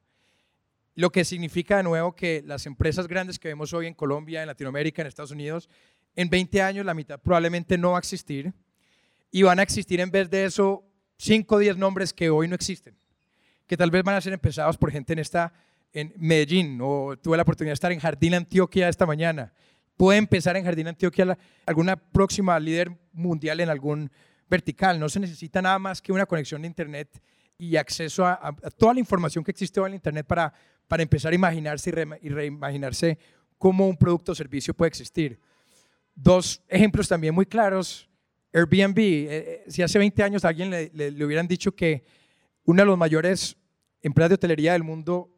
[0.94, 4.46] lo que significa de nuevo que las empresas grandes que vemos hoy en Colombia, en
[4.46, 5.68] Latinoamérica, en Estados Unidos,
[6.16, 8.52] en 20 años la mitad probablemente no va a existir
[9.30, 10.84] y van a existir en vez de eso
[11.18, 12.96] 5 o 10 nombres que hoy no existen,
[13.66, 15.52] que tal vez van a ser empezados por gente en esta
[15.94, 19.52] en Medellín o tuve la oportunidad de estar en Jardín Antioquia esta mañana.
[19.96, 24.10] Puede empezar en Jardín Antioquia alguna próxima líder mundial en algún
[24.50, 24.98] vertical.
[24.98, 27.22] No se necesita nada más que una conexión de Internet
[27.56, 30.52] y acceso a, toda la información que existe hoy en Internet para,
[30.88, 33.18] para empezar a imaginarse y, reimaginarse
[33.56, 35.38] cómo un producto o servicio puede existir.
[36.14, 38.08] Dos ejemplos también muy claros.
[38.52, 42.04] Airbnb, eh, eh, si hace 20 años alguien le, le, hubieran dicho que
[42.64, 43.56] una de las mayores
[44.00, 45.30] empresas de hotelería del mundo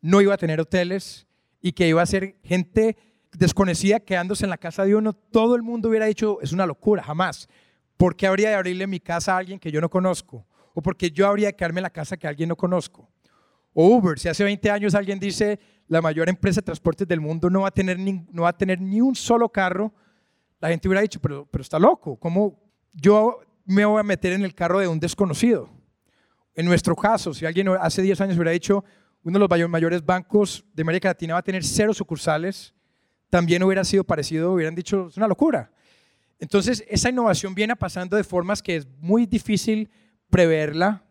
[0.00, 1.26] no iba a tener hoteles
[1.60, 2.96] y que iba a ser gente
[3.32, 7.02] desconocida quedándose en la casa de uno, todo el mundo hubiera dicho, es una locura,
[7.02, 7.48] jamás.
[7.96, 10.46] ¿Por qué habría de abrirle mi casa a alguien que yo no conozco?
[10.74, 13.08] ¿O por qué yo habría de quedarme en la casa que alguien no conozco?
[13.74, 17.48] O Uber, si hace 20 años alguien dice, la mayor empresa de transportes del mundo
[17.48, 19.92] no va a tener no va a tener ni un solo carro,
[20.62, 22.58] la gente hubiera dicho, pero, pero está loco, ¿cómo
[22.92, 25.68] yo me voy a meter en el carro de un desconocido?
[26.54, 28.84] En nuestro caso, si alguien hace 10 años hubiera dicho,
[29.24, 32.74] uno de los mayores bancos de América Latina va a tener cero sucursales,
[33.28, 35.72] también hubiera sido parecido, hubieran dicho, es una locura.
[36.38, 39.90] Entonces, esa innovación viene pasando de formas que es muy difícil
[40.30, 41.04] preverla,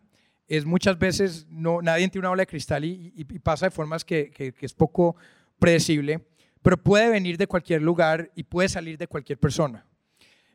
[0.46, 4.30] es muchas veces, no, nadie tiene una bola de cristal y, pasa de formas que,
[4.30, 5.16] que, es poco
[5.58, 6.26] predecible,
[6.62, 9.84] pero puede venir de cualquier lugar y puede salir de cualquier persona.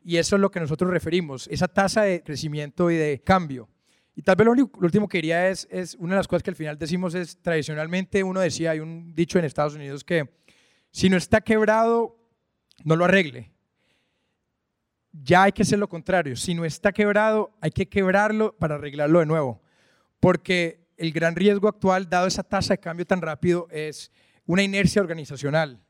[0.02, 3.68] Y eso es lo que nosotros referimos, esa tasa de crecimiento y de cambio.
[4.16, 6.56] Y tal vez lo, último que diría es, es, una de las cosas que al
[6.56, 10.28] final decimos es, tradicionalmente uno decía, hay un dicho en Estados Unidos que
[10.90, 12.18] si no está quebrado,
[12.84, 13.52] no lo arregle.
[15.12, 16.36] Ya hay que hacer lo contrario.
[16.36, 19.62] Si no está quebrado, hay que quebrarlo para arreglarlo de nuevo.
[20.20, 24.10] Porque el gran riesgo actual, dado esa tasa de cambio tan rápido, es
[24.46, 25.80] una inercia organizacional.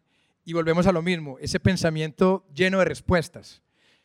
[0.49, 3.61] Y volvemos a lo mismo, ese pensamiento lleno de respuestas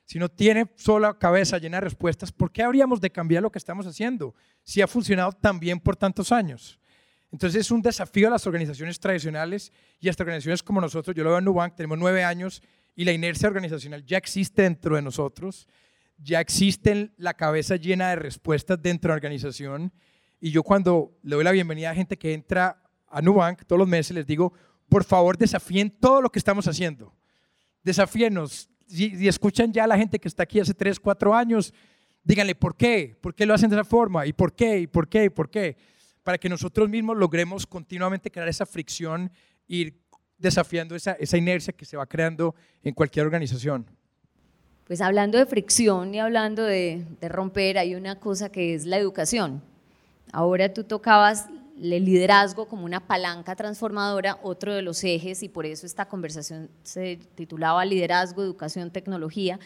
[0.06, 3.60] si no tiene sola cabeza llena de respuestas, ¿por qué habríamos de cambiar lo que
[3.60, 6.80] estamos haciendo si ha funcionado tan bien por tantos años?
[7.32, 11.16] Entonces es un desafío a las organizaciones tradicionales y a las organizaciones como nosotros.
[11.16, 12.62] Yo lo veo en Nubank, tenemos nueve años
[12.94, 15.68] y la inercia organizacional ya existe dentro de nosotros,
[16.18, 19.94] ya existe la cabeza llena de respuestas dentro de la organización.
[20.42, 23.88] Y yo cuando le doy la bienvenida a gente que entra a Nubank todos los
[23.88, 24.54] meses, les digo,
[24.94, 27.12] por favor desafíen todo lo que estamos haciendo.
[27.82, 31.74] Desafíenos, si, escuchan ya a la gente que está aquí hace 3, 4 años,
[32.24, 35.08] díganle por qué, por qué lo hacen de esa forma, y por qué, y por
[35.08, 35.78] qué, y por qué,
[36.22, 39.32] para que nosotros mismos logremos continuamente crear esa fricción,
[39.68, 40.00] ir
[40.38, 42.54] desafiando esa, inercia que se va creando
[42.84, 43.88] en cualquier organización.
[44.86, 49.64] Pues hablando de fricción y hablando de romper, hay una cosa que es la educación.
[50.32, 51.48] Ahora tú tocabas
[51.82, 56.70] el liderazgo como una palanca transformadora, otro de los ejes, y por eso esta conversación
[56.84, 59.60] se titulaba Liderazgo, Educación, Tecnología,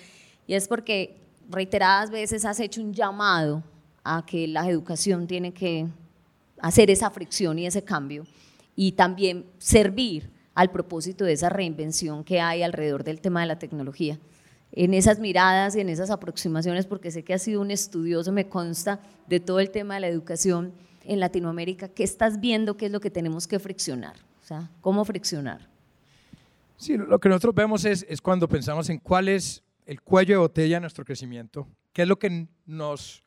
[0.46, 1.18] y es porque
[1.50, 3.64] reiteradas veces has hecho un llamado
[4.04, 5.88] a que la educación tiene que
[6.60, 8.26] hacer esa fricción y ese cambio,
[8.76, 13.60] y también servir al propósito de esa reinvención que hay alrededor del tema de la
[13.60, 14.18] tecnología.
[14.72, 18.48] En esas miradas y en esas aproximaciones, porque sé que has sido un estudioso, me
[18.50, 20.74] consta, de todo el tema de la educación,
[21.08, 24.16] en Latinoamérica, ¿qué estás viendo qué es lo que tenemos que friccionar?
[24.42, 25.68] O sea, ¿cómo friccionar?
[26.78, 30.40] Sí, lo que nosotros vemos es, es cuando pensamos en cuál es el cuello de
[30.40, 33.24] botella de nuestro crecimiento, qué es lo que nos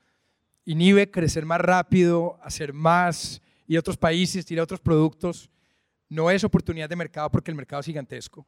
[0.65, 5.49] inhibe crecer más rápido, hacer más, y otros países, tirar otros productos.
[6.09, 8.45] No es oportunidad de mercado porque el mercado es gigantesco.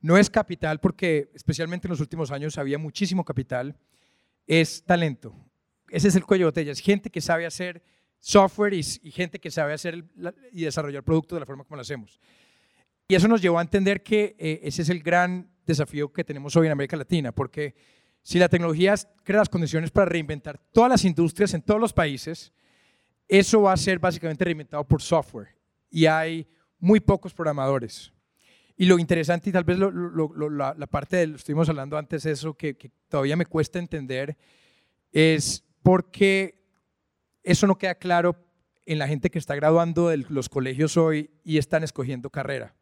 [0.00, 3.76] No es capital porque, especialmente en los últimos años, había muchísimo capital.
[4.46, 5.34] Es talento.
[5.88, 6.70] Ese es el cuello de botella.
[6.70, 7.82] Es gente que sabe hacer
[8.20, 10.04] software y, gente que sabe hacer
[10.52, 12.20] y desarrollar productos de la forma como lo hacemos.
[13.08, 16.54] Y eso nos llevó a entender que eh, ese es el gran desafío que tenemos
[16.54, 17.74] hoy en América Latina, porque
[18.22, 22.52] si la tecnología crea las condiciones para reinventar todas las industrias en todos los países,
[23.26, 25.48] eso va a ser básicamente reinventado por software.
[25.90, 26.46] Y hay
[26.78, 28.12] muy pocos programadores.
[28.76, 32.54] Y lo interesante, y tal vez la, parte de lo que estuvimos hablando antes, eso
[32.54, 34.36] que, que todavía me cuesta entender,
[35.12, 36.59] es por qué
[37.50, 38.36] eso no queda claro
[38.86, 42.74] en la gente que está graduando de los colegios hoy y están escogiendo carrera.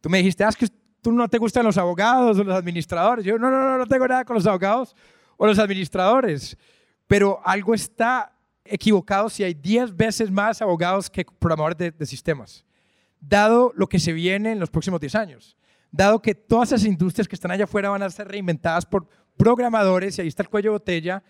[0.00, 0.68] Tú me dijiste, ah, es que
[1.00, 3.24] tú no te gustan los abogados o los administradores.
[3.24, 4.94] Yo, no, no, no, no tengo nada con los abogados
[5.36, 6.56] o los administradores.
[7.06, 8.32] Pero algo está
[8.64, 12.64] equivocado si hay 10 veces más abogados que programadores de, de sistemas,
[13.20, 15.56] dado lo que se viene en los próximos 10 años,
[15.90, 20.18] dado que todas esas industrias que están allá afuera van a ser reinventadas por programadores,
[20.18, 21.22] y ahí está el cuello de botella,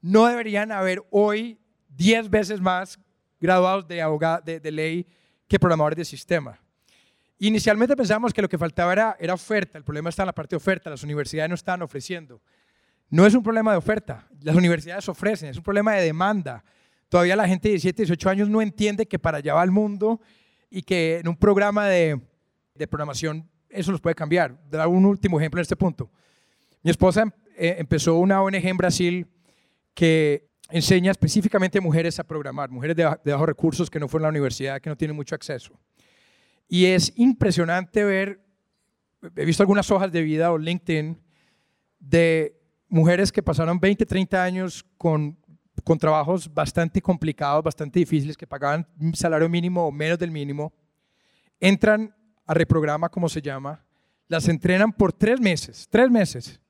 [0.00, 1.58] no deberían haber hoy
[1.90, 2.98] 10 veces más
[3.40, 5.06] graduados de, abogado, de, ley
[5.48, 6.58] que programadores de sistema.
[7.38, 10.58] Inicialmente pensábamos que lo que faltaba era, oferta, el problema está en la parte de
[10.58, 12.42] oferta, las universidades no estaban ofreciendo.
[13.08, 16.62] No es un problema de oferta, las universidades ofrecen, es un problema de demanda.
[17.08, 20.20] Todavía la gente de 17, 18 años no entiende que para allá va el mundo
[20.68, 22.20] y que en un programa de,
[22.74, 24.58] de programación eso los puede cambiar.
[24.70, 26.10] Dar un último ejemplo en este punto.
[26.82, 27.24] Mi esposa
[27.56, 29.26] eh, empezó una ONG en Brasil
[29.94, 34.26] que enseña específicamente a mujeres a programar, mujeres de, de bajos recursos que no fueron
[34.26, 35.78] a la universidad, que no tienen mucho acceso.
[36.68, 38.40] Y es impresionante ver,
[39.36, 41.20] he visto algunas hojas de vida o LinkedIn
[41.98, 42.56] de
[42.88, 45.36] mujeres que pasaron 20, 30 años con,
[45.84, 50.72] con trabajos bastante complicados, bastante difíciles, que pagaban un salario mínimo o menos del mínimo,
[51.58, 52.14] entran
[52.46, 53.84] a reprograma, como se llama,
[54.28, 56.60] las entrenan por tres meses, tres meses,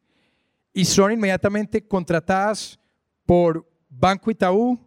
[0.72, 2.78] y son inmediatamente contratadas
[3.26, 4.78] por Banco Itaú,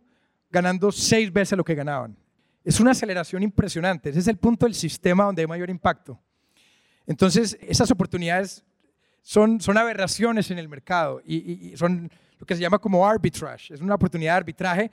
[0.50, 2.18] ganando seis veces lo que ganaban.
[2.64, 6.18] Es una aceleración impresionante, ese es el punto del sistema donde hay mayor impacto.
[7.06, 8.64] Entonces, esas oportunidades
[9.22, 13.96] son, aberraciones en el mercado y, son lo que se llama como arbitrage, es una
[13.96, 14.92] oportunidad de arbitraje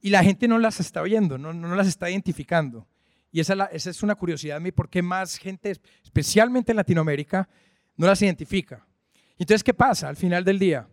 [0.00, 2.86] y la gente no las está viendo, no, no las está identificando.
[3.32, 7.48] Y esa, esa es una curiosidad de mí, ¿por qué más gente, especialmente en Latinoamérica,
[7.96, 8.86] no las identifica?
[9.38, 10.88] Entonces, ¿qué pasa al final del día?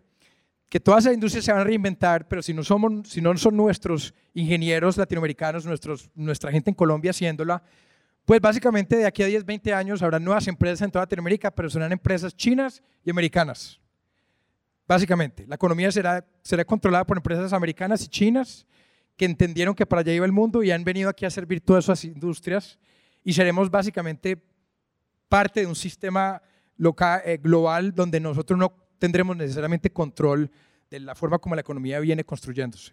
[0.68, 3.56] Que todas esas industrias se van a reinventar, pero si no, somos, si no son
[3.56, 7.62] nuestros ingenieros latinoamericanos, nuestros, nuestra gente en Colombia haciéndola,
[8.24, 11.70] pues básicamente de aquí a 10, 20 años habrá nuevas empresas en toda Latinoamérica, pero
[11.70, 13.80] serán empresas chinas y americanas.
[14.86, 18.66] Básicamente, la economía será, será controlada por empresas americanas y chinas
[19.16, 21.84] que entendieron que para allá iba el mundo y han venido aquí a servir todas
[21.84, 22.78] esas industrias
[23.24, 24.42] y seremos básicamente
[25.28, 26.40] parte de un sistema
[26.76, 30.50] local, eh, global donde nosotros no tendremos necesariamente control
[30.90, 32.92] de la forma como la economía viene construyéndose.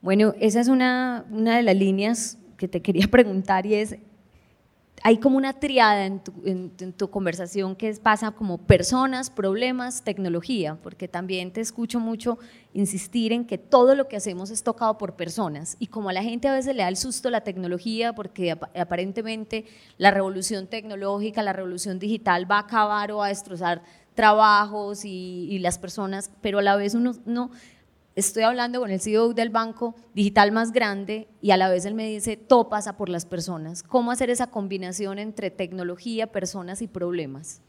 [0.00, 3.96] Bueno, esa es una, una de las líneas que te quería preguntar y es,
[5.04, 11.52] hay como una triada en tu, conversación que pasa como personas, problemas, tecnología, porque también
[11.52, 12.38] te escucho mucho
[12.72, 16.22] insistir en que todo lo que hacemos es tocado por personas y como a la
[16.22, 19.64] gente a veces le da el susto la tecnología, porque aparentemente
[19.98, 23.82] la revolución tecnológica, la revolución digital va a acabar o a destrozar
[24.14, 27.50] trabajos y, y las personas, pero a la vez uno no
[28.14, 31.94] estoy hablando con el CEO del banco digital más grande y a la vez él
[31.94, 33.82] me dice, todo pasa por las personas.
[33.82, 37.62] ¿Cómo hacer esa combinación entre tecnología, personas y problemas?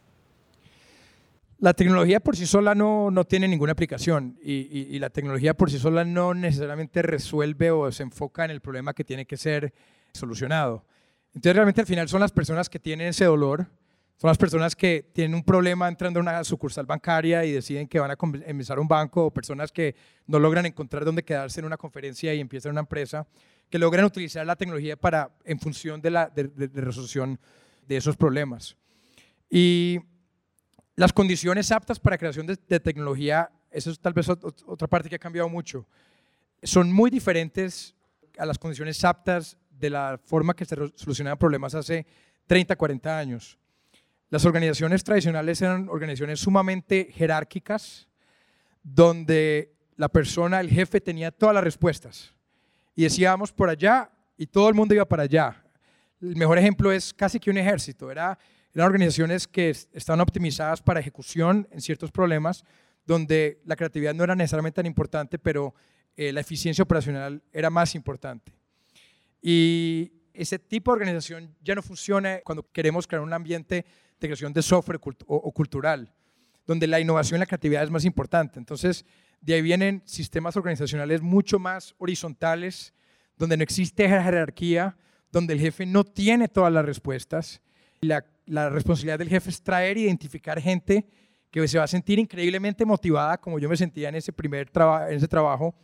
[1.60, 4.54] La tecnología por sí sola no, no tiene ninguna aplicación y,
[4.94, 8.94] y, la tecnología por sí sola no necesariamente resuelve o se enfoca en el problema
[8.94, 9.74] que tiene que ser
[10.12, 10.84] solucionado.
[11.28, 13.68] Entonces realmente al final son las personas que tienen ese dolor,
[14.18, 18.00] son las personas que tienen un problema entrando a una sucursal bancaria y deciden que
[18.00, 19.96] van a empezar un banco, o personas que
[20.28, 23.28] no logran encontrar dónde quedarse en una conferencia y empiezan una empresa,
[23.70, 26.32] que logran utilizar la tecnología para, en función de la
[26.74, 27.40] resolución
[27.88, 28.78] de esos problemas.
[29.50, 30.00] Y
[30.96, 35.16] las condiciones aptas para creación de, de tecnología, eso es tal vez otra parte que
[35.16, 35.88] ha cambiado mucho,
[36.62, 37.96] son muy diferentes
[38.38, 42.06] a las condiciones aptas de la forma que se solucionaban problemas hace
[42.48, 43.58] 30, 40 años.
[44.34, 48.08] Las organizaciones tradicionales eran organizaciones sumamente jerárquicas,
[48.82, 52.34] donde la persona, el jefe, tenía todas las respuestas.
[52.96, 55.64] Y decíamos por allá y todo el mundo iba para allá.
[56.20, 58.10] El mejor ejemplo es casi que un ejército.
[58.10, 58.40] Era,
[58.74, 62.66] eran organizaciones que estaban optimizadas para ejecución en ciertos problemas,
[63.06, 65.76] donde la creatividad no era necesariamente tan importante, pero
[66.18, 68.52] eh, la eficiencia operacional era más importante.
[69.44, 73.86] Y ese tipo de organización ya no funciona cuando queremos crear un ambiente
[74.24, 76.10] integración de software o, cultural,
[76.66, 78.58] donde la innovación y la creatividad es más importante.
[78.58, 79.06] Entonces,
[79.42, 82.94] de ahí vienen sistemas organizacionales mucho más horizontales,
[83.38, 84.96] donde no existe jerarquía,
[85.30, 87.62] donde el jefe no tiene todas las respuestas.
[88.00, 91.06] La, la responsabilidad del jefe es traer e identificar gente
[91.52, 94.72] que se va a sentir increíblemente motivada, como yo me sentía en ese primer
[95.10, 95.76] en ese trabajo,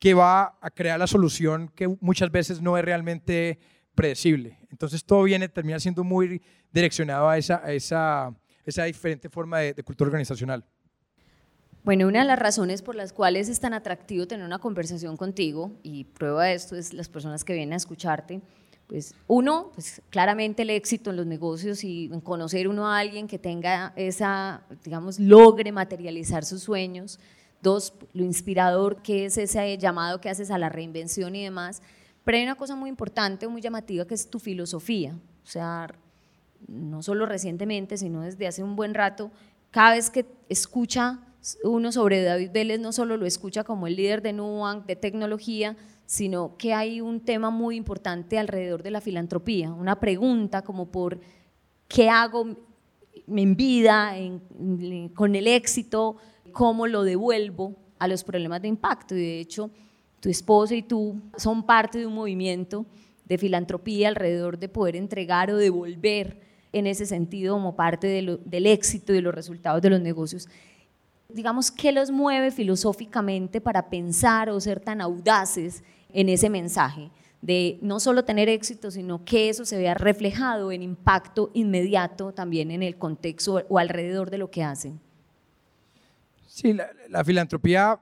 [0.00, 3.58] que va a crear la solución que muchas veces no es realmente
[3.98, 4.56] predecible.
[4.70, 6.40] Entonces todo viene, termina siendo muy
[6.72, 8.32] direccionado a esa, esa,
[8.64, 10.64] esa diferente forma de, cultura organizacional.
[11.82, 15.72] Bueno, una de las razones por las cuales es tan atractivo tener una conversación contigo,
[15.82, 18.40] y prueba de esto es las personas que vienen a escucharte,
[18.86, 23.26] pues uno, pues claramente el éxito en los negocios y en conocer uno a alguien
[23.26, 27.18] que tenga esa, digamos, logre materializar sus sueños.
[27.62, 31.82] Dos, lo inspirador que es ese llamado que haces a la reinvención y demás.
[32.28, 35.18] Pero hay una cosa muy importante, muy llamativa, que es tu filosofía.
[35.42, 35.88] O sea,
[36.66, 39.30] no solo recientemente, sino desde hace un buen rato,
[39.70, 41.20] cada vez que escucha
[41.64, 45.74] uno sobre David Vélez no solo lo escucha como el líder de Nubank, de tecnología,
[46.04, 51.18] sino que hay un tema muy importante alrededor de la filantropía, una pregunta como por
[51.88, 52.44] qué hago
[53.26, 54.14] en vida,
[55.14, 56.18] con el éxito,
[56.52, 59.16] cómo lo devuelvo a los problemas de impacto.
[59.16, 59.70] Y de hecho,
[60.20, 62.86] tu esposa y tú son parte de un movimiento
[63.24, 66.40] de filantropía alrededor de poder entregar o devolver
[66.72, 70.48] en ese sentido como parte del éxito y de los resultados de los negocios.
[71.28, 77.10] Digamos, ¿qué los mueve filosóficamente para pensar o ser tan audaces en ese mensaje?
[77.40, 82.70] de no solo tener éxito, sino que eso se vea reflejado en impacto inmediato también
[82.70, 85.00] en el contexto o alrededor de lo que hacen.
[86.46, 88.00] Sí, la, filantropía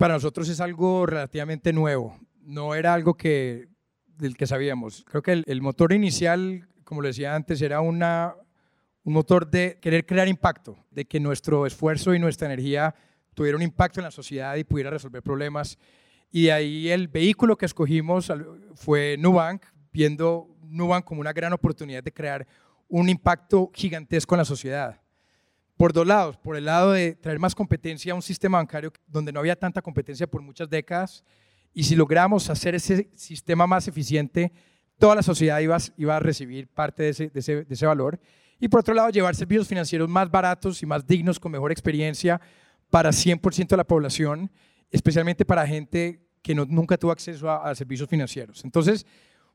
[0.00, 2.18] para nosotros es algo relativamente nuevo.
[2.40, 3.68] No era algo que,
[4.16, 5.04] del que sabíamos.
[5.06, 8.34] Creo que el, motor inicial, como lo decía antes, era una,
[9.04, 12.94] un motor de querer crear impacto, de que nuestro esfuerzo y nuestra energía
[13.34, 15.78] tuviera un impacto en la sociedad y pudiera resolver problemas.
[16.30, 18.32] Y ahí el vehículo que escogimos
[18.76, 22.46] fue Nubank, viendo Nubank como una gran oportunidad de crear
[22.88, 24.98] un impacto gigantesco en la sociedad
[25.80, 26.36] por dos lados.
[26.36, 29.80] Por el lado de traer más competencia a un sistema bancario donde no había tanta
[29.80, 31.24] competencia por muchas décadas.
[31.72, 34.52] Y si logramos hacer ese sistema más eficiente,
[34.98, 38.20] toda la sociedad iba, iba a recibir parte de ese, de, ese, de ese valor.
[38.58, 42.38] Y por otro lado, llevar servicios financieros más baratos y más dignos, con mejor experiencia
[42.90, 44.50] para 100% de la población,
[44.90, 48.66] especialmente para gente que no, nunca tuvo acceso a, a, servicios financieros.
[48.66, 49.06] Entonces,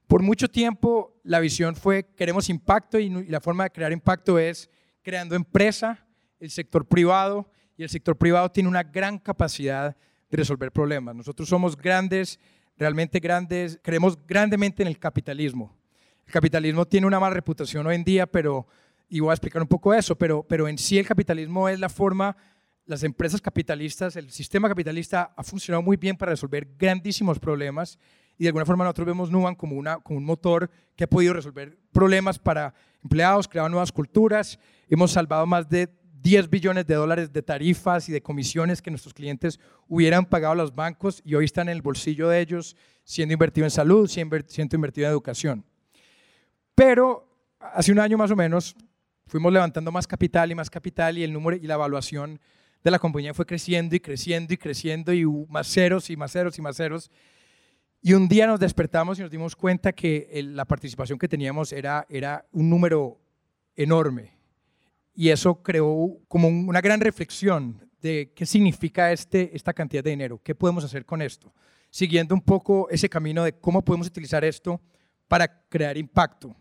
[0.08, 4.40] por mucho tiempo la visión fue, queremos impacto y, y la forma de crear impacto
[4.40, 4.72] es
[5.04, 6.05] creando empresa
[6.40, 9.96] el sector privado y el sector privado tiene una gran capacidad
[10.30, 11.16] de resolver problemas.
[11.16, 12.40] Nosotros somos grandes,
[12.78, 15.76] realmente grandes, creemos grandemente en el capitalismo.
[16.26, 18.68] El capitalismo tiene una mala reputación hoy en día, pero,
[19.10, 21.90] y voy a explicar un poco eso, pero, pero en sí el capitalismo es la
[21.90, 22.36] forma,
[22.86, 28.00] las empresas capitalistas, el sistema capitalista ha funcionado muy bien para resolver grandísimos problemas
[28.38, 31.34] y de alguna forma nosotros vemos Nuban como, una, como un motor que ha podido
[31.34, 34.60] resolver problemas para empleados, creado nuevas culturas,
[34.90, 35.88] hemos salvado más de
[36.26, 40.56] 10 billones de dólares de tarifas y de comisiones que nuestros clientes hubieran pagado a
[40.56, 44.76] los bancos y hoy están en el bolsillo de ellos siendo invertido en salud, siendo
[44.76, 45.64] invertido en educación.
[46.74, 48.76] Pero hace un año más o menos
[49.28, 52.40] fuimos levantando más capital y más capital y el número y la evaluación
[52.84, 56.58] de la compañía fue creciendo y creciendo y creciendo y más ceros y más ceros
[56.58, 57.12] y más ceros.
[58.02, 62.08] Y un día nos despertamos y nos dimos cuenta que la participación que teníamos era,
[62.10, 63.20] era un número
[63.76, 64.35] enorme
[65.16, 70.40] y eso creó como una gran reflexión de qué significa este, esta cantidad de dinero,
[70.44, 71.54] qué podemos hacer con esto,
[71.90, 74.80] siguiendo un poco ese camino de cómo podemos utilizar esto
[75.28, 76.56] para crear impacto.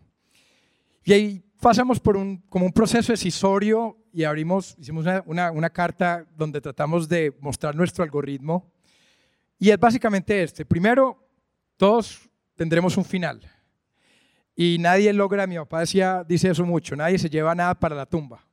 [1.03, 6.25] Y ahí pasamos por un, como un proceso decisorio y abrimos, hicimos una, una carta
[6.35, 8.71] donde tratamos de mostrar nuestro algoritmo.
[9.59, 10.65] Y es básicamente este.
[10.65, 11.27] Primero,
[11.77, 13.41] todos tendremos un final.
[14.55, 18.05] Y nadie logra, mi papá decía, dice eso mucho, nadie se lleva nada para la
[18.05, 18.45] tumba.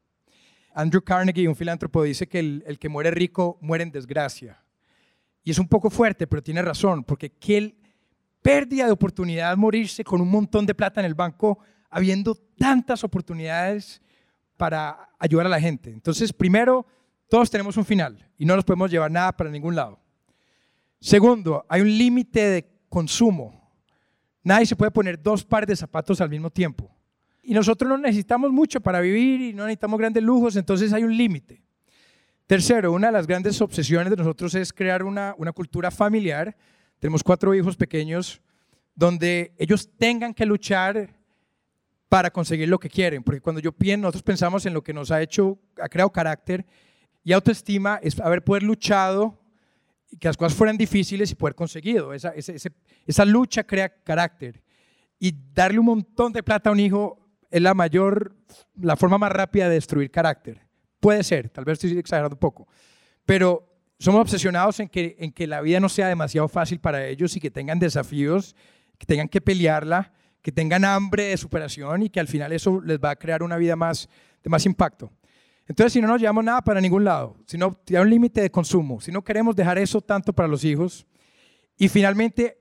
[0.74, 4.60] Andrew Carnegie, un filántropo, dice que el, que muere rico muere en desgracia.
[5.44, 7.76] Y es un poco fuerte, pero tiene razón, porque qué
[8.40, 11.58] pérdida de oportunidad morirse con un montón de plata en el banco,
[11.90, 14.00] habiendo tantas oportunidades
[14.56, 15.90] para ayudar a la gente.
[15.90, 16.86] Entonces, primero,
[17.28, 20.00] todos tenemos un final y no nos podemos llevar nada para ningún lado.
[21.00, 23.61] Segundo, hay un límite de consumo.
[24.42, 26.90] Nadie se puede poner dos pares de zapatos al mismo tiempo.
[27.42, 31.16] Y nosotros no necesitamos mucho para vivir y no necesitamos grandes lujos, entonces hay un
[31.16, 31.62] límite.
[32.46, 36.56] Tercero, una de las grandes obsesiones de nosotros es crear una, una cultura familiar.
[36.98, 38.40] Tenemos cuatro hijos pequeños
[38.94, 41.14] donde ellos tengan que luchar
[42.08, 45.10] para conseguir lo que quieren, porque cuando yo pienso, nosotros pensamos en lo que nos
[45.10, 46.66] ha hecho, ha creado carácter
[47.24, 49.41] y autoestima, es haber poder luchado
[50.18, 52.12] que las cosas fueran difíciles y poder conseguido.
[52.12, 54.62] Esa, esa, lucha crea carácter.
[55.18, 57.18] Y darle un montón de plata a un hijo
[57.50, 58.34] es la mayor,
[58.80, 60.60] la forma más rápida de destruir carácter.
[61.00, 62.68] Puede ser, tal vez estoy exagerando un poco,
[63.24, 67.36] pero somos obsesionados en que, en que la vida no sea demasiado fácil para ellos
[67.36, 68.56] y que tengan desafíos,
[68.98, 72.98] que tengan que pelearla, que tengan hambre de superación y que al final eso les
[72.98, 74.08] va a crear una vida más,
[74.42, 75.12] de más impacto.
[75.66, 78.50] Entonces, si no nos llevamos nada para ningún lado, si no hay un límite de
[78.50, 81.06] consumo, si no queremos dejar eso tanto para los hijos,
[81.76, 82.58] y finalmente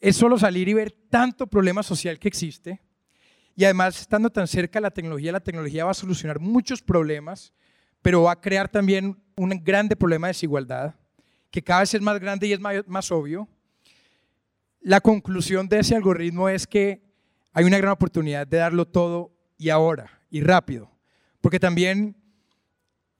[0.00, 2.80] es solo salir y ver tanto problema social que existe,
[3.56, 7.54] y además estando tan cerca de la tecnología, la tecnología va a solucionar muchos problemas,
[8.02, 10.94] pero va a crear también un grande problema de desigualdad,
[11.50, 13.48] que cada vez es más grande y es más, más obvio.
[14.80, 17.02] La conclusión de ese algoritmo es que
[17.52, 20.90] hay una gran oportunidad de darlo todo y ahora, y rápido,
[21.40, 22.14] porque también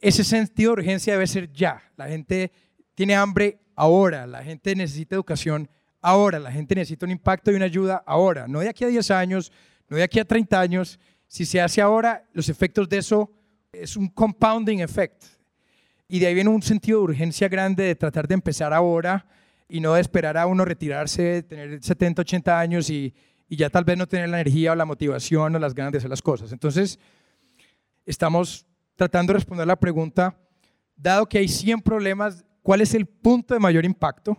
[0.09, 1.83] ese sentido de urgencia debe ser ya.
[1.97, 2.53] La gente
[2.95, 5.69] tiene hambre ahora, la gente necesita educación
[6.01, 9.11] ahora, la gente necesita un impacto y una ayuda ahora, no de aquí a 10
[9.11, 9.53] años,
[9.89, 11.01] no de aquí a 30 años.
[11.27, 13.33] Si se hace ahora, los efectos de eso
[13.73, 15.25] es un compounding effect.
[16.09, 19.27] Y de ahí viene un sentido de urgencia grande de tratar de empezar ahora
[19.69, 23.13] y no de esperar a uno retirarse, tener 70, 80 años y,
[23.49, 26.11] ya tal vez no tener la energía o la motivación o las ganas de hacer
[26.11, 26.53] las cosas.
[26.53, 26.99] Entonces,
[28.05, 28.66] estamos
[28.97, 30.37] tratando de responder la pregunta,
[30.97, 34.37] dado que hay 100 problemas, ¿cuál es el punto de mayor impacto?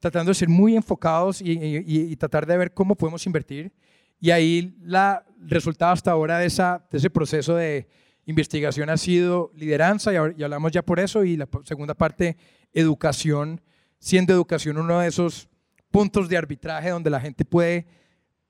[0.00, 3.72] Tratando de ser muy enfocados y, tratar de ver cómo podemos invertir.
[4.20, 7.88] Y ahí la, el resultado hasta ahora de, esa, de ese proceso de
[8.26, 12.36] investigación ha sido lideranza, y, hablamos ya por eso, y la segunda parte,
[12.72, 13.60] educación,
[13.98, 15.48] siendo educación uno de esos
[15.90, 17.86] puntos de arbitraje donde la gente puede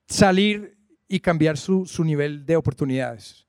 [0.09, 0.77] salir
[1.07, 3.46] y cambiar su, su nivel de oportunidades.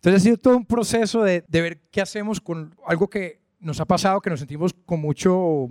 [0.00, 3.84] Entonces ha sido todo un proceso de, ver qué hacemos con algo que nos ha
[3.84, 5.68] pasado, que nos sentimos con, mucho,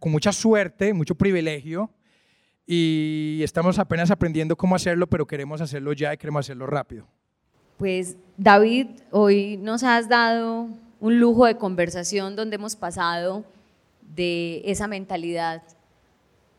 [0.00, 1.90] con mucha suerte, mucho privilegio,
[2.66, 7.06] y estamos apenas aprendiendo cómo hacerlo, pero queremos hacerlo ya y queremos hacerlo rápido.
[7.76, 10.68] Pues David, hoy nos has dado
[10.98, 13.44] un lujo de conversación donde hemos pasado
[14.00, 15.62] de esa mentalidad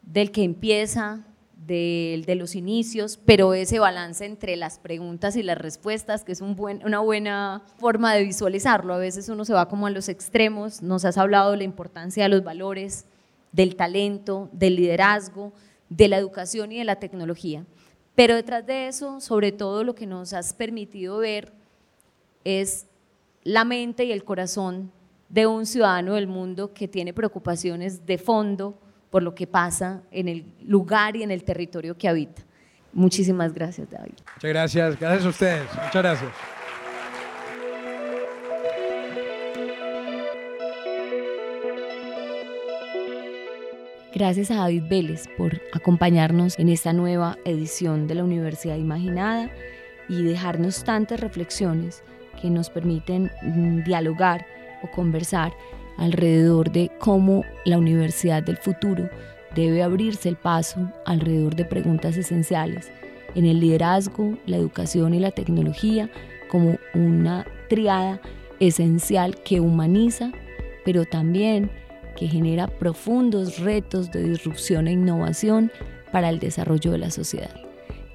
[0.04, 1.26] del que empieza,
[1.66, 7.00] de, los inicios, pero ese balance entre las preguntas y las respuestas, que es una
[7.00, 8.94] buena forma de visualizarlo.
[8.94, 12.24] A veces uno se va como a los extremos, nos has hablado de la importancia
[12.24, 13.06] de los valores,
[13.52, 15.54] del talento, del liderazgo,
[15.90, 17.66] de la educación y de la tecnología.
[18.16, 21.54] Pero detrás de eso, sobre todo lo que nos has permitido ver
[22.44, 22.88] es
[23.44, 24.92] la mente y el corazón
[25.30, 28.80] de un ciudadano del mundo que tiene preocupaciones de fondo,
[29.18, 32.44] por lo que pasa en el lugar y en el territorio que habita.
[32.94, 34.14] Muchísimas gracias, David.
[34.36, 35.64] Muchas gracias, gracias a ustedes.
[35.74, 36.32] Muchas gracias.
[44.14, 49.50] Gracias a David Vélez por acompañarnos en esta nueva edición de la Universidad Imaginada
[50.08, 52.04] y dejarnos tantas reflexiones
[52.40, 54.46] que nos permiten mm, dialogar
[54.84, 55.54] o conversar
[55.98, 59.10] alrededor de cómo la universidad del futuro
[59.56, 62.92] debe abrirse el paso alrededor de preguntas esenciales
[63.36, 66.10] en el liderazgo, la educación y la tecnología
[66.50, 68.22] como una triada
[68.60, 70.32] esencial que humaniza,
[70.86, 71.70] pero también
[72.16, 75.72] que genera profundos retos de disrupción e innovación
[76.12, 77.56] para el desarrollo de la sociedad.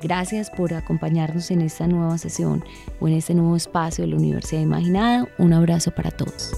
[0.02, 2.64] Gracias por acompañarnos en esta nueva sesión
[2.98, 5.28] o en este nuevo espacio de la Universidad Imaginada.
[5.38, 6.52] Un abrazo para todos.